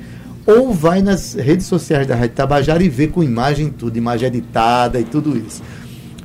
ou 0.46 0.72
vai 0.72 1.02
nas 1.02 1.34
redes 1.34 1.66
sociais 1.66 2.06
da 2.06 2.14
Rádio 2.14 2.34
Tabajara 2.36 2.82
e 2.82 2.88
vê 2.88 3.06
com 3.08 3.22
imagem 3.24 3.70
tudo, 3.70 3.96
imagem 3.96 4.28
editada 4.28 5.00
e 5.00 5.04
tudo 5.04 5.36
isso. 5.36 5.62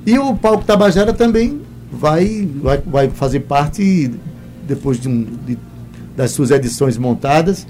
E 0.05 0.19
o 0.19 0.35
Palco 0.35 0.65
Tabajara 0.65 1.13
também 1.13 1.61
vai, 1.91 2.47
vai, 2.61 2.77
vai 2.85 3.09
fazer 3.09 3.39
parte, 3.41 4.11
depois 4.67 4.99
de 4.99 5.07
um, 5.09 5.25
de- 5.45 5.57
das 6.15 6.31
suas 6.31 6.51
edições 6.51 6.97
montadas, 6.97 7.65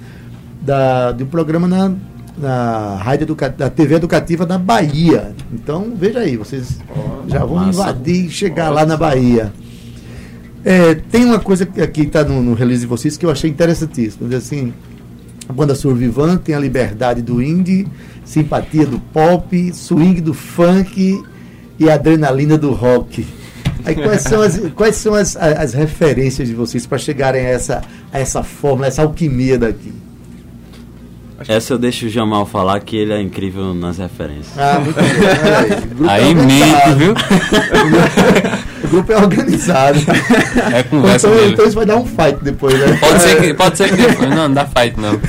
da, 0.62 1.12
de 1.12 1.24
um 1.24 1.28
programa 1.28 1.68
na, 1.68 1.92
na 2.38 2.96
rádio 2.98 3.26
educa, 3.26 3.50
da 3.50 3.70
TV 3.70 3.96
Educativa 3.96 4.46
na 4.46 4.58
Bahia. 4.58 5.34
Então, 5.52 5.94
veja 5.96 6.20
aí, 6.20 6.36
vocês 6.38 6.80
já 7.28 7.40
vão 7.46 7.56
massa. 7.58 7.70
invadir 7.70 8.26
e 8.26 8.30
chegar 8.30 8.70
lá 8.70 8.86
na 8.86 8.98
Bahia. 8.98 9.54
É, 10.66 10.96
tem 10.96 11.26
uma 11.26 11.40
coisa 11.40 11.66
que 11.66 11.82
aqui 11.82 12.02
está 12.02 12.24
no, 12.24 12.42
no 12.42 12.54
release 12.54 12.82
de 12.82 12.88
vocês 12.88 13.18
que 13.18 13.26
eu 13.26 13.30
achei 13.30 13.50
interessantíssimo. 13.50 14.30
Diz 14.30 14.38
assim, 14.38 14.74
a 15.48 15.52
banda 15.52 15.76
Survivan 15.76 16.38
tem 16.38 16.56
a 16.56 16.60
liberdade 16.60 17.22
do 17.22 17.42
indie, 17.42 17.86
simpatia 18.24 18.86
do 18.86 18.98
pop, 18.98 19.74
swing 19.74 20.22
do 20.22 20.34
funk 20.34 21.22
e 21.78 21.90
adrenalina 21.90 22.58
do 22.58 22.72
rock. 22.72 23.26
Aí 23.86 23.96
quais 23.96 24.22
são 24.22 24.42
as, 24.42 24.62
quais 24.74 24.96
são 24.96 25.14
as, 25.14 25.36
as 25.36 25.74
referências 25.74 26.48
de 26.48 26.54
vocês 26.54 26.86
para 26.86 26.98
chegarem 26.98 27.46
a 27.46 27.50
essa, 27.50 27.82
a 28.14 28.20
essa 28.20 28.42
fórmula, 28.42 28.88
essa 28.88 29.02
alquimia 29.02 29.58
daqui? 29.58 29.92
Essa 31.46 31.74
eu 31.74 31.78
deixo 31.78 32.06
o 32.06 32.10
Jamal 32.10 32.46
falar 32.46 32.80
que 32.80 32.96
ele 32.96 33.12
é 33.12 33.22
incrível 33.22 33.74
nas 33.74 33.98
referências. 33.98 34.58
Ah, 34.58 34.80
muito 34.80 34.96
bem. 34.96 36.10
Aí, 36.10 36.24
Aí 36.24 36.36
mente, 36.36 36.96
viu? 36.98 37.14
Grupo 38.94 39.12
é 39.12 39.18
organizado. 39.18 40.00
É 40.72 40.84
conversa 40.84 41.28
então, 41.28 41.40
dele. 41.40 41.54
então 41.54 41.66
isso 41.66 41.76
vai 41.76 41.86
dar 41.86 41.98
um 41.98 42.06
fight 42.06 42.38
depois, 42.44 42.80
né? 42.80 42.96
Pode 42.98 43.22
ser 43.22 43.42
que, 43.42 43.54
pode 43.56 43.78
ser 43.78 43.90
que 43.90 43.96
depois. 43.96 44.30
Não, 44.30 44.48
não 44.48 44.54
dá 44.54 44.66
fight 44.66 45.00
não. 45.00 45.20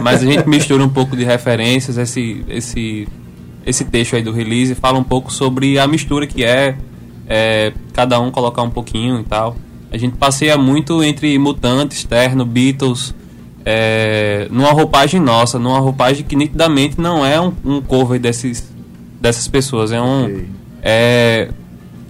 Mas 0.00 0.22
a 0.22 0.26
gente 0.26 0.48
mistura 0.48 0.84
um 0.84 0.88
pouco 0.88 1.16
de 1.16 1.24
referências, 1.24 1.98
esse, 1.98 2.44
esse, 2.48 3.08
esse 3.66 3.84
texto 3.86 4.14
aí 4.14 4.22
do 4.22 4.30
release 4.30 4.74
fala 4.76 4.98
um 4.98 5.04
pouco 5.04 5.32
sobre 5.32 5.78
a 5.80 5.86
mistura 5.88 6.26
que 6.28 6.44
é, 6.44 6.76
é, 7.28 7.72
cada 7.92 8.20
um 8.20 8.30
colocar 8.30 8.62
um 8.62 8.70
pouquinho 8.70 9.20
e 9.20 9.24
tal. 9.24 9.56
A 9.90 9.96
gente 9.98 10.16
passeia 10.16 10.56
muito 10.56 11.02
entre 11.02 11.36
Mutantes, 11.38 12.04
Terno, 12.04 12.44
Beatles, 12.44 13.14
é, 13.64 14.46
numa 14.50 14.70
roupagem 14.70 15.20
nossa, 15.20 15.58
numa 15.58 15.80
roupagem 15.80 16.24
que 16.24 16.36
nitidamente 16.36 17.00
não 17.00 17.26
é 17.26 17.40
um, 17.40 17.52
um 17.64 17.80
cover 17.80 18.20
desses, 18.20 18.70
dessas 19.20 19.48
pessoas, 19.48 19.90
é 19.90 20.00
um, 20.00 20.24
Ok. 20.24 20.48
é, 20.82 21.48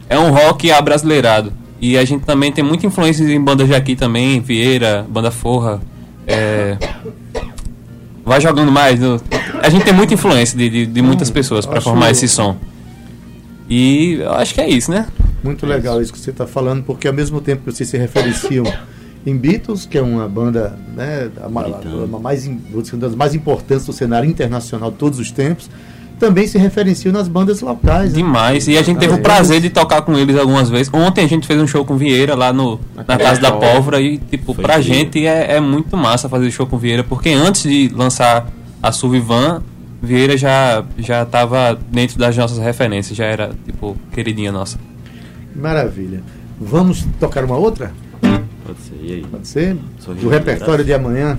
é 0.08 0.18
um 0.18 0.30
rock 0.30 0.70
abrasileirado. 0.70 1.52
E 1.80 1.96
a 1.96 2.04
gente 2.04 2.24
também 2.24 2.50
tem 2.50 2.64
muita 2.64 2.86
influência 2.86 3.22
em 3.24 3.40
bandas 3.40 3.68
de 3.68 3.74
aqui 3.74 3.94
também, 3.94 4.40
Vieira, 4.40 5.06
Banda 5.08 5.30
Forra. 5.30 5.80
é, 6.26 6.76
Vai 8.24 8.40
jogando 8.40 8.70
mais. 8.70 9.00
no- 9.00 9.20
a 9.62 9.70
gente 9.70 9.84
tem 9.84 9.94
muita 9.94 10.12
influência 10.14 10.56
de, 10.58 10.68
de, 10.68 10.86
de 10.86 11.02
muitas 11.02 11.30
pessoas 11.30 11.64
para 11.64 11.80
formar 11.80 12.10
esse 12.10 12.28
som. 12.28 12.56
E 13.68 14.14
eu 14.20 14.32
acho 14.32 14.54
que 14.54 14.60
é 14.60 14.68
isso, 14.68 14.90
né? 14.90 15.06
Muito 15.42 15.64
legal 15.66 16.00
isso 16.02 16.12
que 16.12 16.18
você 16.18 16.30
está 16.30 16.46
falando, 16.46 16.82
porque 16.82 17.06
ao 17.08 17.14
mesmo 17.14 17.40
tempo 17.40 17.62
que 17.64 17.72
vocês 17.72 17.88
se 17.88 17.96
referenciam 17.96 18.64
em 19.26 19.36
Beatles, 19.36 19.86
que 19.86 19.96
é 19.96 20.02
uma 20.02 20.28
banda 20.28 20.78
né, 20.94 21.30
a, 21.42 21.48
ma- 21.48 21.62
Britânica. 21.62 22.16
a 22.16 22.18
mais, 22.20 22.46
im- 22.46 22.60
vou 22.70 22.82
dizer, 22.82 22.96
uma 22.96 23.02
das 23.02 23.14
mais 23.14 23.34
importantes 23.34 23.86
do 23.86 23.92
cenário 23.92 24.28
internacional 24.28 24.90
de 24.90 24.96
todos 24.98 25.18
os 25.18 25.30
tempos, 25.30 25.70
também 26.18 26.46
se 26.46 26.58
referenciam 26.58 27.12
nas 27.12 27.28
bandas 27.28 27.60
locais. 27.60 28.10
né? 28.12 28.16
Demais. 28.16 28.66
E 28.68 28.76
a 28.76 28.82
gente 28.82 28.98
teve 28.98 29.14
o 29.14 29.22
prazer 29.22 29.60
de 29.60 29.70
tocar 29.70 30.02
com 30.02 30.16
eles 30.16 30.36
algumas 30.36 30.68
vezes. 30.68 30.90
Ontem 30.92 31.24
a 31.24 31.28
gente 31.28 31.46
fez 31.46 31.60
um 31.60 31.66
show 31.66 31.84
com 31.84 31.94
o 31.94 31.96
Vieira 31.96 32.34
lá 32.34 32.52
no, 32.52 32.78
na 32.94 33.04
Casa 33.04 33.40
da 33.40 33.52
Pólvora. 33.52 34.00
E, 34.00 34.18
tipo, 34.18 34.52
Foi 34.54 34.64
pra 34.64 34.78
incrível. 34.78 34.94
gente 34.98 35.26
é, 35.26 35.56
é 35.56 35.60
muito 35.60 35.96
massa 35.96 36.28
fazer 36.28 36.50
show 36.50 36.66
com 36.66 36.76
o 36.76 36.78
Vieira, 36.78 37.04
porque 37.04 37.30
antes 37.30 37.62
de 37.62 37.88
lançar 37.94 38.46
a 38.82 38.92
Suvivan, 38.92 39.62
Vieira 40.02 40.36
já, 40.36 40.84
já 40.98 41.24
tava 41.24 41.78
dentro 41.90 42.18
das 42.18 42.36
nossas 42.36 42.58
referências, 42.58 43.16
já 43.16 43.24
era, 43.24 43.50
tipo, 43.64 43.96
queridinha 44.12 44.52
nossa. 44.52 44.78
Maravilha. 45.54 46.22
Vamos 46.60 47.06
tocar 47.18 47.44
uma 47.44 47.56
outra? 47.56 47.92
Pode 48.20 48.80
ser, 48.80 48.98
e 49.02 49.12
aí? 49.14 49.26
Pode 49.30 49.48
ser? 49.48 49.76
Sorriso 49.98 50.24
Do 50.24 50.30
repertório 50.30 50.84
de 50.84 50.92
amanhã. 50.92 51.38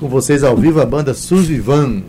Com 0.00 0.08
vocês 0.08 0.42
ao 0.42 0.56
vivo, 0.56 0.80
a 0.80 0.86
banda 0.86 1.12
Suzivan. 1.14 2.02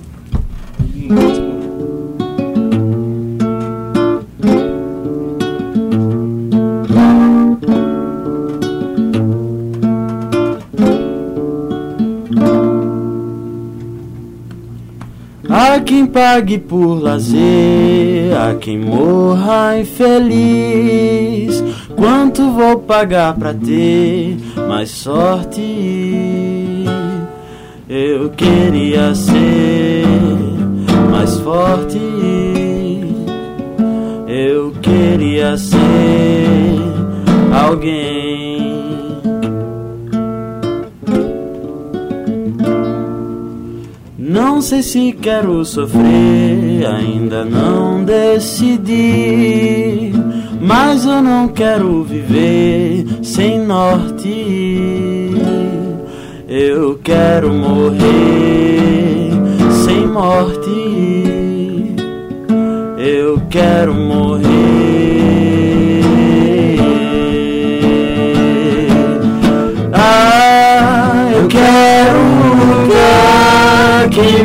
Há 15.77 15.81
quem 15.81 16.07
pague 16.07 16.57
por 16.57 17.00
lazer, 17.00 18.36
há 18.36 18.55
quem 18.55 18.79
morra 18.79 19.77
infeliz. 19.79 21.63
Quanto 21.96 22.50
vou 22.50 22.79
pagar 22.79 23.36
pra 23.36 23.53
ter 23.53 24.39
mais 24.67 24.89
sorte? 24.89 26.84
Eu 27.88 28.31
queria 28.31 29.13
ser 29.13 30.03
mais 31.12 31.36
forte. 31.41 32.01
Eu 34.27 34.74
queria 34.81 35.55
ser 35.57 36.81
alguém. 37.53 38.26
Não 44.38 44.62
sei 44.62 44.84
se 44.84 45.13
quero 45.13 45.65
sofrer, 45.65 46.86
ainda 46.86 47.44
não 47.44 48.03
decidi. 48.03 48.94
Mas 50.62 51.06
eu 51.08 51.24
não 51.24 51.48
quero 51.48 52.03
viver 52.03 53.03
sem 53.24 53.60
norte. 53.60 55.34
Eu 56.48 57.00
quero 57.03 57.51
morrer 57.51 59.32
sem 59.84 60.06
morte. 60.06 60.70
Eu 63.00 63.41
quero 63.50 63.96
morrer. 63.96 64.47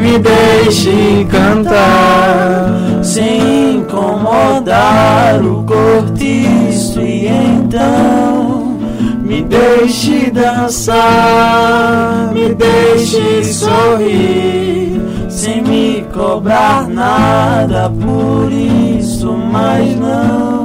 Me 0.02 0.18
deixe 0.18 1.24
cantar 1.30 3.04
sem 3.04 3.76
incomodar 3.76 5.40
o 5.40 5.62
cortiço 5.62 7.00
e 7.00 7.28
então 7.28 8.78
me 9.22 9.42
deixe 9.42 10.28
dançar, 10.32 12.32
me 12.34 12.52
deixe 12.52 13.44
sorrir 13.44 15.00
sem 15.28 15.62
me 15.62 16.04
cobrar 16.12 16.88
nada 16.88 17.88
por 17.88 18.50
isso, 18.52 19.32
mas 19.32 19.96
não, 19.96 20.61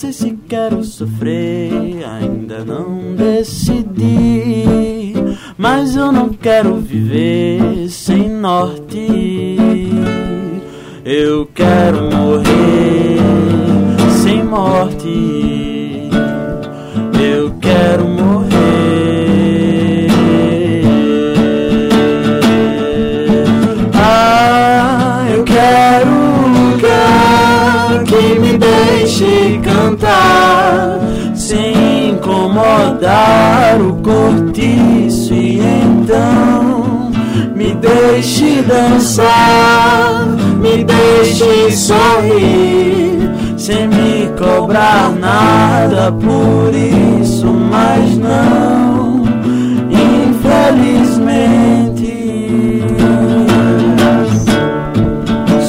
sei 0.00 0.14
se 0.14 0.38
quero 0.48 0.82
sofrer, 0.82 2.02
ainda 2.06 2.64
não 2.64 3.14
decidi. 3.14 3.79
Deixe 38.20 38.60
dançar, 38.62 40.26
me 40.60 40.84
deixe 40.84 41.72
sorrir 41.72 43.30
sem 43.56 43.88
me 43.88 44.28
cobrar 44.38 45.10
nada 45.18 46.12
por 46.12 46.70
isso, 46.74 47.46
mas 47.46 48.18
não, 48.18 49.24
infelizmente. 49.90 51.00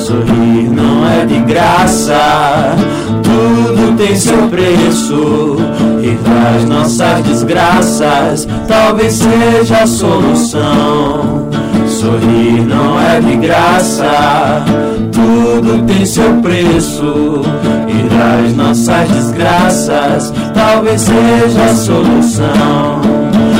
Sorrir 0.05 0.69
não 0.69 1.07
é 1.07 1.25
de 1.25 1.39
graça, 1.39 2.75
tudo 3.23 3.95
tem 3.95 4.13
seu 4.13 4.49
preço. 4.49 5.55
E 6.03 6.15
das 6.15 6.65
nossas 6.65 7.23
desgraças, 7.23 8.45
talvez 8.67 9.13
seja 9.13 9.83
a 9.83 9.87
solução. 9.87 11.40
Sorrir 12.01 12.65
não 12.65 12.99
é 12.99 13.21
de 13.21 13.35
graça, 13.35 14.65
tudo 15.11 15.85
tem 15.85 16.03
seu 16.03 16.33
preço. 16.41 17.43
E 17.87 18.09
das 18.09 18.55
nossas 18.55 19.07
desgraças, 19.07 20.33
talvez 20.51 21.01
seja 21.01 21.63
a 21.63 21.75
solução. 21.75 23.01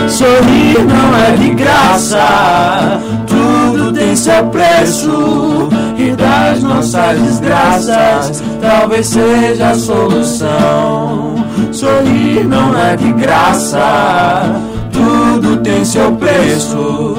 Sorrir 0.09 0.83
não 0.87 1.15
é 1.19 1.37
de 1.37 1.53
graça, 1.53 2.99
tudo 3.27 3.93
tem 3.93 4.15
seu 4.15 4.43
preço. 4.47 5.69
E 5.95 6.15
das 6.15 6.63
nossas 6.63 7.21
desgraças, 7.21 8.43
talvez 8.59 9.05
seja 9.05 9.69
a 9.69 9.75
solução. 9.75 11.35
Sorrir 11.71 12.43
não 12.45 12.75
é 12.75 12.95
de 12.95 13.13
graça, 13.13 14.45
tudo 14.91 15.57
tem 15.57 15.85
seu 15.85 16.11
preço. 16.13 17.17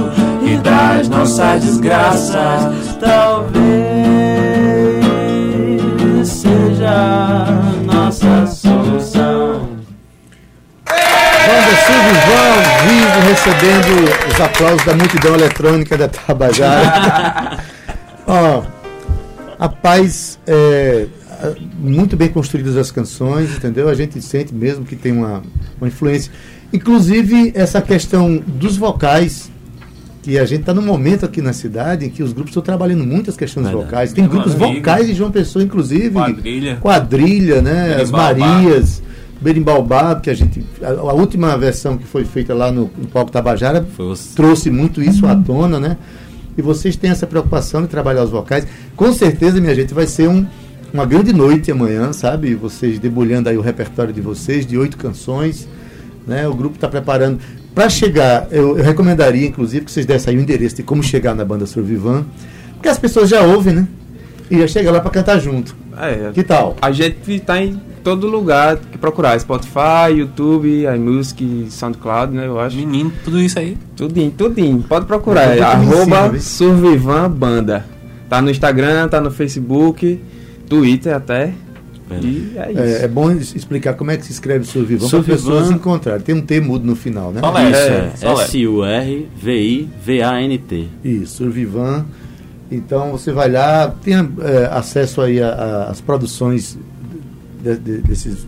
E 0.52 0.56
das 0.58 1.08
nossas 1.08 1.62
desgraças, 1.62 2.96
talvez 3.00 3.62
seja 6.28 6.90
a 6.90 7.82
nossa 7.86 8.46
solução. 8.46 9.68
Banda 10.84 11.72
ao 12.38 12.86
vivo, 12.86 13.18
recebendo 13.28 14.30
os 14.32 14.40
aplausos 14.40 14.84
da 14.84 14.94
multidão 14.94 15.34
eletrônica 15.34 15.96
da 15.96 16.08
Tabajara. 16.08 17.58
Ó, 18.26 18.62
rapaz, 19.58 20.38
é, 20.46 21.06
a- 21.42 21.54
muito 21.78 22.16
bem 22.16 22.28
construídas 22.28 22.76
as 22.76 22.90
canções, 22.90 23.56
entendeu? 23.56 23.88
A 23.88 23.94
gente 23.94 24.20
sente 24.20 24.54
mesmo 24.54 24.84
que 24.84 24.96
tem 24.96 25.12
uma, 25.12 25.42
uma 25.80 25.88
influência. 25.88 26.30
Inclusive, 26.72 27.52
essa 27.54 27.80
questão 27.82 28.36
dos 28.46 28.76
vocais, 28.76 29.50
que 30.22 30.38
a 30.38 30.44
gente 30.44 30.60
está 30.60 30.72
num 30.72 30.82
momento 30.82 31.26
aqui 31.26 31.42
na 31.42 31.52
cidade 31.52 32.06
em 32.06 32.08
que 32.08 32.22
os 32.22 32.32
grupos 32.32 32.50
estão 32.50 32.62
trabalhando 32.62 33.04
muito 33.04 33.28
as 33.28 33.36
questões 33.36 33.66
Verdade. 33.66 33.86
vocais. 33.86 34.12
Tem 34.12 34.22
Meu 34.22 34.30
grupos 34.32 34.54
amigo. 34.54 34.74
vocais 34.76 35.06
de 35.08 35.14
João 35.14 35.32
Pessoa, 35.32 35.64
inclusive. 35.64 36.10
Quadrilha. 36.10 36.76
Quadrilha, 36.80 37.60
né? 37.60 38.00
As. 38.00 38.10
Marias. 38.10 39.02
Berimbaubá, 39.40 40.14
que 40.20 40.30
a 40.30 40.34
gente. 40.34 40.64
A, 40.80 40.90
a 40.90 41.12
última 41.12 41.58
versão 41.58 41.98
que 41.98 42.06
foi 42.06 42.24
feita 42.24 42.54
lá 42.54 42.70
no, 42.70 42.82
no 42.96 43.08
Palco 43.08 43.32
Tabajara 43.32 43.84
trouxe 44.36 44.70
muito 44.70 45.02
isso 45.02 45.26
à 45.26 45.34
tona, 45.34 45.80
né? 45.80 45.96
E 46.56 46.62
vocês 46.62 46.94
têm 46.94 47.10
essa 47.10 47.26
preocupação 47.26 47.82
de 47.82 47.88
trabalhar 47.88 48.22
os 48.22 48.30
vocais. 48.30 48.64
Com 48.94 49.12
certeza, 49.12 49.60
minha 49.60 49.74
gente, 49.74 49.92
vai 49.92 50.06
ser 50.06 50.28
um, 50.28 50.46
uma 50.92 51.04
grande 51.04 51.32
noite 51.32 51.72
amanhã, 51.72 52.12
sabe? 52.12 52.54
Vocês 52.54 53.00
debulhando 53.00 53.48
aí 53.48 53.56
o 53.56 53.60
repertório 53.60 54.12
de 54.12 54.20
vocês, 54.20 54.64
de 54.64 54.78
oito 54.78 54.96
canções. 54.96 55.66
Né? 56.24 56.46
O 56.46 56.54
grupo 56.54 56.76
está 56.76 56.86
preparando. 56.86 57.40
Para 57.74 57.88
chegar, 57.88 58.48
eu, 58.50 58.76
eu, 58.76 58.84
recomendaria, 58.84 59.46
inclusive, 59.46 59.84
que 59.84 59.90
vocês 59.90 60.04
dessem 60.04 60.32
aí 60.34 60.38
o 60.38 60.42
endereço 60.42 60.76
de 60.76 60.82
como 60.82 61.02
chegar 61.02 61.34
na 61.34 61.44
banda 61.44 61.64
Survivan, 61.64 62.24
porque 62.74 62.88
as 62.88 62.98
pessoas 62.98 63.30
já 63.30 63.42
ouvem, 63.42 63.74
né? 63.74 63.88
E 64.50 64.58
já 64.58 64.66
chega 64.66 64.90
lá 64.90 65.00
para 65.00 65.10
cantar 65.10 65.38
junto. 65.38 65.74
É, 65.96 66.30
que 66.32 66.42
tal? 66.42 66.76
A 66.82 66.92
gente 66.92 67.32
está 67.32 67.62
em 67.62 67.80
todo 68.02 68.26
lugar 68.26 68.76
que 68.76 68.98
procurar. 68.98 69.38
Spotify, 69.40 70.10
YouTube, 70.14 70.84
iMusic, 70.84 71.68
SoundCloud, 71.70 72.34
né? 72.34 72.46
Eu 72.46 72.60
acho. 72.60 72.76
Menino, 72.76 73.12
tudo 73.24 73.40
isso 73.40 73.58
aí. 73.58 73.78
Tudinho, 73.96 74.30
tudinho. 74.30 74.82
Pode 74.82 75.06
procurar. 75.06 75.56
É, 75.56 75.60
arroba 75.60 76.38
Survivan 76.38 77.30
Banda. 77.30 77.86
Tá 78.28 78.42
no 78.42 78.50
Instagram, 78.50 79.08
tá 79.08 79.20
no 79.20 79.30
Facebook, 79.30 80.20
Twitter 80.68 81.14
até. 81.14 81.52
E 82.20 82.52
é, 82.56 82.72
isso. 82.72 82.80
É, 82.80 83.04
é, 83.04 83.08
bom 83.08 83.30
explicar 83.32 83.94
como 83.94 84.10
é 84.10 84.16
que 84.16 84.24
se 84.26 84.32
escreve 84.32 84.64
Survivan 84.64 85.08
para 85.08 85.18
as 85.20 85.26
pessoas 85.26 85.70
encontrarem. 85.70 86.20
Tem 86.22 86.34
um 86.34 86.42
T 86.42 86.60
mudo 86.60 86.84
no 86.84 86.96
final, 86.96 87.32
né? 87.32 87.40
Isso, 87.70 88.26
é, 88.26 88.42
S-U-R-V-I-V-A-N-T. 88.44 89.28
Isso, 91.04 91.36
Survivan. 91.36 92.04
Então 92.70 93.12
você 93.12 93.32
vai 93.32 93.50
lá, 93.50 93.94
tem 94.02 94.14
é, 94.14 94.68
acesso 94.70 95.20
aí 95.20 95.40
às 95.42 96.00
produções 96.00 96.78
de, 97.62 97.76
de, 97.76 97.98
desses 97.98 98.46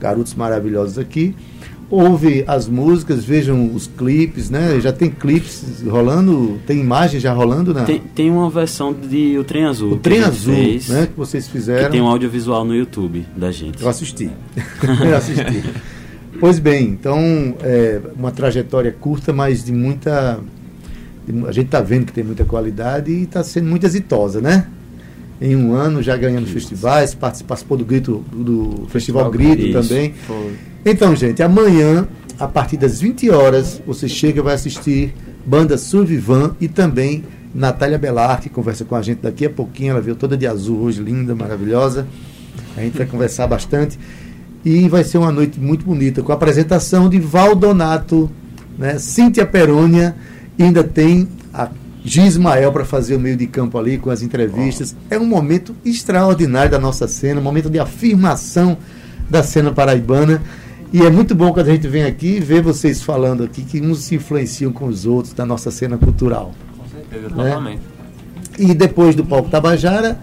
garotos 0.00 0.34
maravilhosos 0.34 0.98
aqui. 0.98 1.34
Ouve 1.88 2.42
as 2.48 2.68
músicas, 2.68 3.24
vejam 3.24 3.72
os 3.72 3.86
clipes, 3.86 4.50
né? 4.50 4.80
Já 4.80 4.92
tem 4.92 5.08
clipes 5.08 5.82
rolando, 5.86 6.58
tem 6.66 6.80
imagens 6.80 7.22
já 7.22 7.32
rolando, 7.32 7.72
né? 7.72 7.84
Tem, 7.84 8.00
tem 8.00 8.30
uma 8.30 8.50
versão 8.50 8.92
de 8.92 9.38
O 9.38 9.44
Trem 9.44 9.64
Azul. 9.64 9.92
O 9.92 9.96
Trem 9.96 10.20
Azul, 10.20 10.54
fez, 10.54 10.88
né? 10.88 11.06
Que 11.06 11.16
vocês 11.16 11.46
fizeram. 11.46 11.84
Que 11.84 11.92
tem 11.92 12.00
um 12.00 12.08
audiovisual 12.08 12.64
no 12.64 12.74
YouTube 12.74 13.24
da 13.36 13.52
gente. 13.52 13.80
Eu 13.80 13.88
assisti. 13.88 14.28
Eu 15.00 15.16
assisti. 15.16 15.62
pois 16.40 16.58
bem, 16.58 16.88
então, 16.88 17.20
é 17.60 18.00
uma 18.16 18.32
trajetória 18.32 18.90
curta, 18.90 19.32
mas 19.32 19.64
de 19.64 19.72
muita. 19.72 20.40
A 21.46 21.52
gente 21.52 21.66
está 21.66 21.80
vendo 21.80 22.06
que 22.06 22.12
tem 22.12 22.24
muita 22.24 22.44
qualidade 22.44 23.12
e 23.12 23.22
está 23.22 23.44
sendo 23.44 23.68
muito 23.68 23.86
exitosa, 23.86 24.40
né? 24.40 24.66
em 25.40 25.54
um 25.54 25.74
ano, 25.74 26.02
já 26.02 26.16
ganhando 26.16 26.44
Isso. 26.44 26.54
festivais, 26.54 27.14
participou 27.14 27.76
do 27.76 27.84
Grito 27.84 28.24
do, 28.32 28.86
Festival, 28.88 29.30
Festival 29.30 29.30
Grito 29.30 29.66
Isso. 29.66 29.88
também. 29.88 30.14
Foi. 30.26 30.54
Então, 30.88 31.16
gente, 31.16 31.42
amanhã, 31.42 32.06
a 32.38 32.46
partir 32.46 32.76
das 32.76 33.00
20 33.00 33.28
horas, 33.30 33.82
você 33.84 34.08
chega 34.08 34.38
e 34.38 34.42
vai 34.42 34.54
assistir 34.54 35.12
Banda 35.44 35.76
Survivan 35.76 36.54
e 36.60 36.68
também 36.68 37.24
Natália 37.52 37.98
Belar, 37.98 38.40
que 38.40 38.48
conversa 38.48 38.84
com 38.84 38.94
a 38.94 39.02
gente 39.02 39.18
daqui 39.18 39.46
a 39.46 39.50
pouquinho. 39.50 39.90
Ela 39.90 40.00
veio 40.00 40.14
toda 40.14 40.36
de 40.36 40.46
azul 40.46 40.78
hoje, 40.82 41.02
linda, 41.02 41.34
maravilhosa. 41.34 42.06
A 42.76 42.82
gente 42.82 42.96
vai 42.96 43.04
conversar 43.04 43.48
bastante. 43.48 43.98
E 44.64 44.88
vai 44.88 45.02
ser 45.02 45.18
uma 45.18 45.32
noite 45.32 45.58
muito 45.58 45.84
bonita, 45.84 46.22
com 46.22 46.30
a 46.30 46.36
apresentação 46.36 47.08
de 47.08 47.18
Valdonato, 47.18 48.30
né? 48.78 48.96
Cíntia 48.96 49.44
Perônia, 49.44 50.14
e 50.56 50.62
ainda 50.62 50.84
tem 50.84 51.28
a 51.52 51.68
Gismael 52.04 52.70
para 52.70 52.84
fazer 52.84 53.16
o 53.16 53.18
meio 53.18 53.36
de 53.36 53.48
campo 53.48 53.76
ali 53.76 53.98
com 53.98 54.08
as 54.08 54.22
entrevistas. 54.22 54.94
Oh. 55.10 55.14
É 55.16 55.18
um 55.18 55.26
momento 55.26 55.74
extraordinário 55.84 56.70
da 56.70 56.78
nossa 56.78 57.08
cena, 57.08 57.40
um 57.40 57.44
momento 57.44 57.68
de 57.68 57.80
afirmação 57.80 58.78
da 59.28 59.42
cena 59.42 59.72
paraibana. 59.72 60.40
E 60.92 61.02
é 61.02 61.10
muito 61.10 61.34
bom 61.34 61.52
quando 61.52 61.68
a 61.68 61.72
gente 61.72 61.88
vem 61.88 62.04
aqui 62.04 62.40
ver 62.40 62.62
vocês 62.62 63.02
falando 63.02 63.42
aqui 63.42 63.62
que 63.62 63.80
uns 63.80 64.00
se 64.00 64.14
influenciam 64.14 64.72
com 64.72 64.86
os 64.86 65.04
outros 65.04 65.34
da 65.34 65.44
nossa 65.44 65.70
cena 65.70 65.98
cultural. 65.98 66.54
Com 66.76 66.88
certeza, 66.88 67.34
né? 67.34 67.44
totalmente. 67.44 67.82
E 68.58 68.72
depois 68.72 69.14
do 69.14 69.24
Palco 69.24 69.50
Tabajara, 69.50 70.18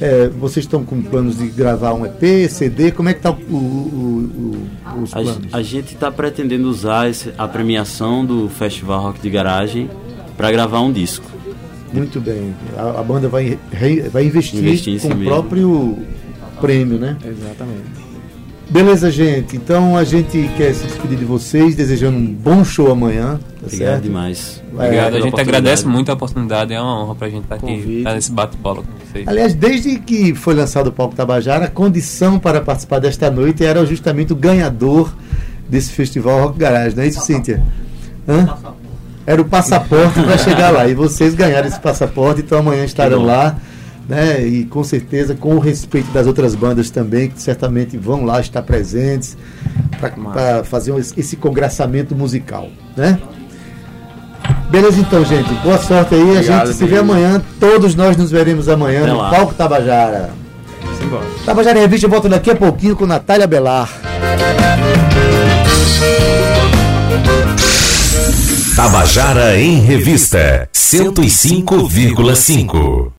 é, 0.00 0.28
vocês 0.28 0.64
estão 0.64 0.84
com 0.84 1.00
planos 1.02 1.38
de 1.38 1.48
gravar 1.48 1.94
um 1.94 2.04
EP, 2.04 2.48
CD? 2.50 2.92
Como 2.92 3.08
é 3.08 3.14
que 3.14 3.20
está 3.20 3.30
o, 3.30 3.34
o, 3.34 4.66
o, 4.96 5.02
os 5.02 5.10
planos? 5.12 5.38
A, 5.52 5.58
a 5.58 5.62
gente 5.62 5.94
está 5.94 6.10
pretendendo 6.10 6.68
usar 6.68 7.08
esse, 7.08 7.32
a 7.36 7.48
premiação 7.48 8.24
do 8.24 8.48
Festival 8.48 9.02
Rock 9.02 9.20
de 9.20 9.30
Garagem 9.30 9.90
para 10.36 10.50
gravar 10.52 10.80
um 10.80 10.92
disco. 10.92 11.26
Muito 11.92 12.20
bem. 12.20 12.54
A, 12.76 13.00
a 13.00 13.02
banda 13.02 13.28
vai, 13.28 13.58
re, 13.70 14.02
vai 14.08 14.26
investir, 14.26 14.60
investir 14.60 15.00
com 15.00 15.08
o 15.08 15.24
próprio 15.24 15.98
prêmio, 16.60 16.98
né? 16.98 17.16
Exatamente. 17.24 18.11
Beleza, 18.72 19.10
gente. 19.10 19.54
Então 19.54 19.98
a 19.98 20.02
gente 20.02 20.50
quer 20.56 20.72
se 20.72 20.86
despedir 20.86 21.18
de 21.18 21.26
vocês, 21.26 21.76
desejando 21.76 22.16
um 22.16 22.26
bom 22.26 22.64
show 22.64 22.90
amanhã. 22.90 23.38
Tá 23.38 23.66
Obrigado 23.66 23.88
certo? 23.90 24.02
demais. 24.02 24.62
Obrigado. 24.72 25.14
A 25.14 25.20
gente 25.20 25.38
agradece 25.38 25.86
muito 25.86 26.10
a 26.10 26.14
oportunidade. 26.14 26.72
É 26.72 26.80
uma 26.80 27.04
honra 27.04 27.14
para 27.14 27.26
a 27.26 27.30
gente 27.30 27.42
estar 27.42 27.58
tá 27.58 27.66
aqui, 27.66 27.98
estar 27.98 28.08
tá 28.10 28.16
nesse 28.16 28.32
bate-bola 28.32 28.82
com 28.82 29.06
vocês. 29.06 29.28
Aliás, 29.28 29.52
desde 29.52 29.98
que 29.98 30.34
foi 30.34 30.54
lançado 30.54 30.86
o 30.86 30.92
Palco 30.92 31.14
Tabajara, 31.14 31.66
a 31.66 31.68
condição 31.68 32.38
para 32.38 32.62
participar 32.62 32.98
desta 32.98 33.30
noite 33.30 33.62
era 33.62 33.84
justamente 33.84 34.32
o 34.32 34.36
ganhador 34.36 35.12
desse 35.68 35.92
festival 35.92 36.40
Rock 36.40 36.58
Garage, 36.58 36.96
não 36.96 37.02
é 37.02 37.08
isso, 37.08 37.20
Cíntia? 37.20 37.62
Hã? 38.26 38.56
era 39.26 39.40
o 39.40 39.44
passaporte 39.44 40.20
para 40.22 40.38
chegar 40.38 40.70
lá. 40.70 40.88
E 40.88 40.94
vocês 40.94 41.34
ganharam 41.34 41.68
esse 41.68 41.78
passaporte, 41.78 42.40
então 42.40 42.58
amanhã 42.58 42.84
estarão 42.84 43.22
lá. 43.22 43.56
Né? 44.08 44.44
E 44.44 44.64
com 44.64 44.82
certeza 44.82 45.34
com 45.34 45.54
o 45.54 45.58
respeito 45.58 46.10
das 46.12 46.26
outras 46.26 46.54
bandas 46.54 46.90
também, 46.90 47.30
que 47.30 47.40
certamente 47.40 47.96
vão 47.96 48.24
lá 48.24 48.40
estar 48.40 48.62
presentes 48.62 49.36
para 50.32 50.64
fazer 50.64 50.92
esse 51.16 51.36
congraçamento 51.36 52.14
musical. 52.14 52.68
Né? 52.96 53.18
Beleza 54.70 55.00
então, 55.00 55.24
gente. 55.24 55.52
Boa 55.62 55.78
sorte 55.78 56.14
aí. 56.14 56.22
Obrigado, 56.22 56.62
a 56.62 56.66
gente 56.66 56.76
se 56.76 56.86
vê 56.86 56.98
amanhã. 56.98 57.42
Todos 57.60 57.94
nós 57.94 58.16
nos 58.16 58.30
veremos 58.30 58.68
amanhã 58.68 59.02
Até 59.02 59.10
no 59.10 59.18
lá. 59.18 59.30
Palco 59.30 59.54
Tabajara. 59.54 60.30
Simbora. 60.98 61.26
Tabajara 61.44 61.78
em 61.78 61.82
Revista 61.82 62.08
volta 62.08 62.28
daqui 62.28 62.50
a 62.50 62.56
pouquinho 62.56 62.96
com 62.96 63.06
Natália 63.06 63.46
Belar. 63.46 63.88
Tabajara 68.74 69.60
em 69.60 69.78
Revista 69.80 70.68
105,5. 70.72 73.10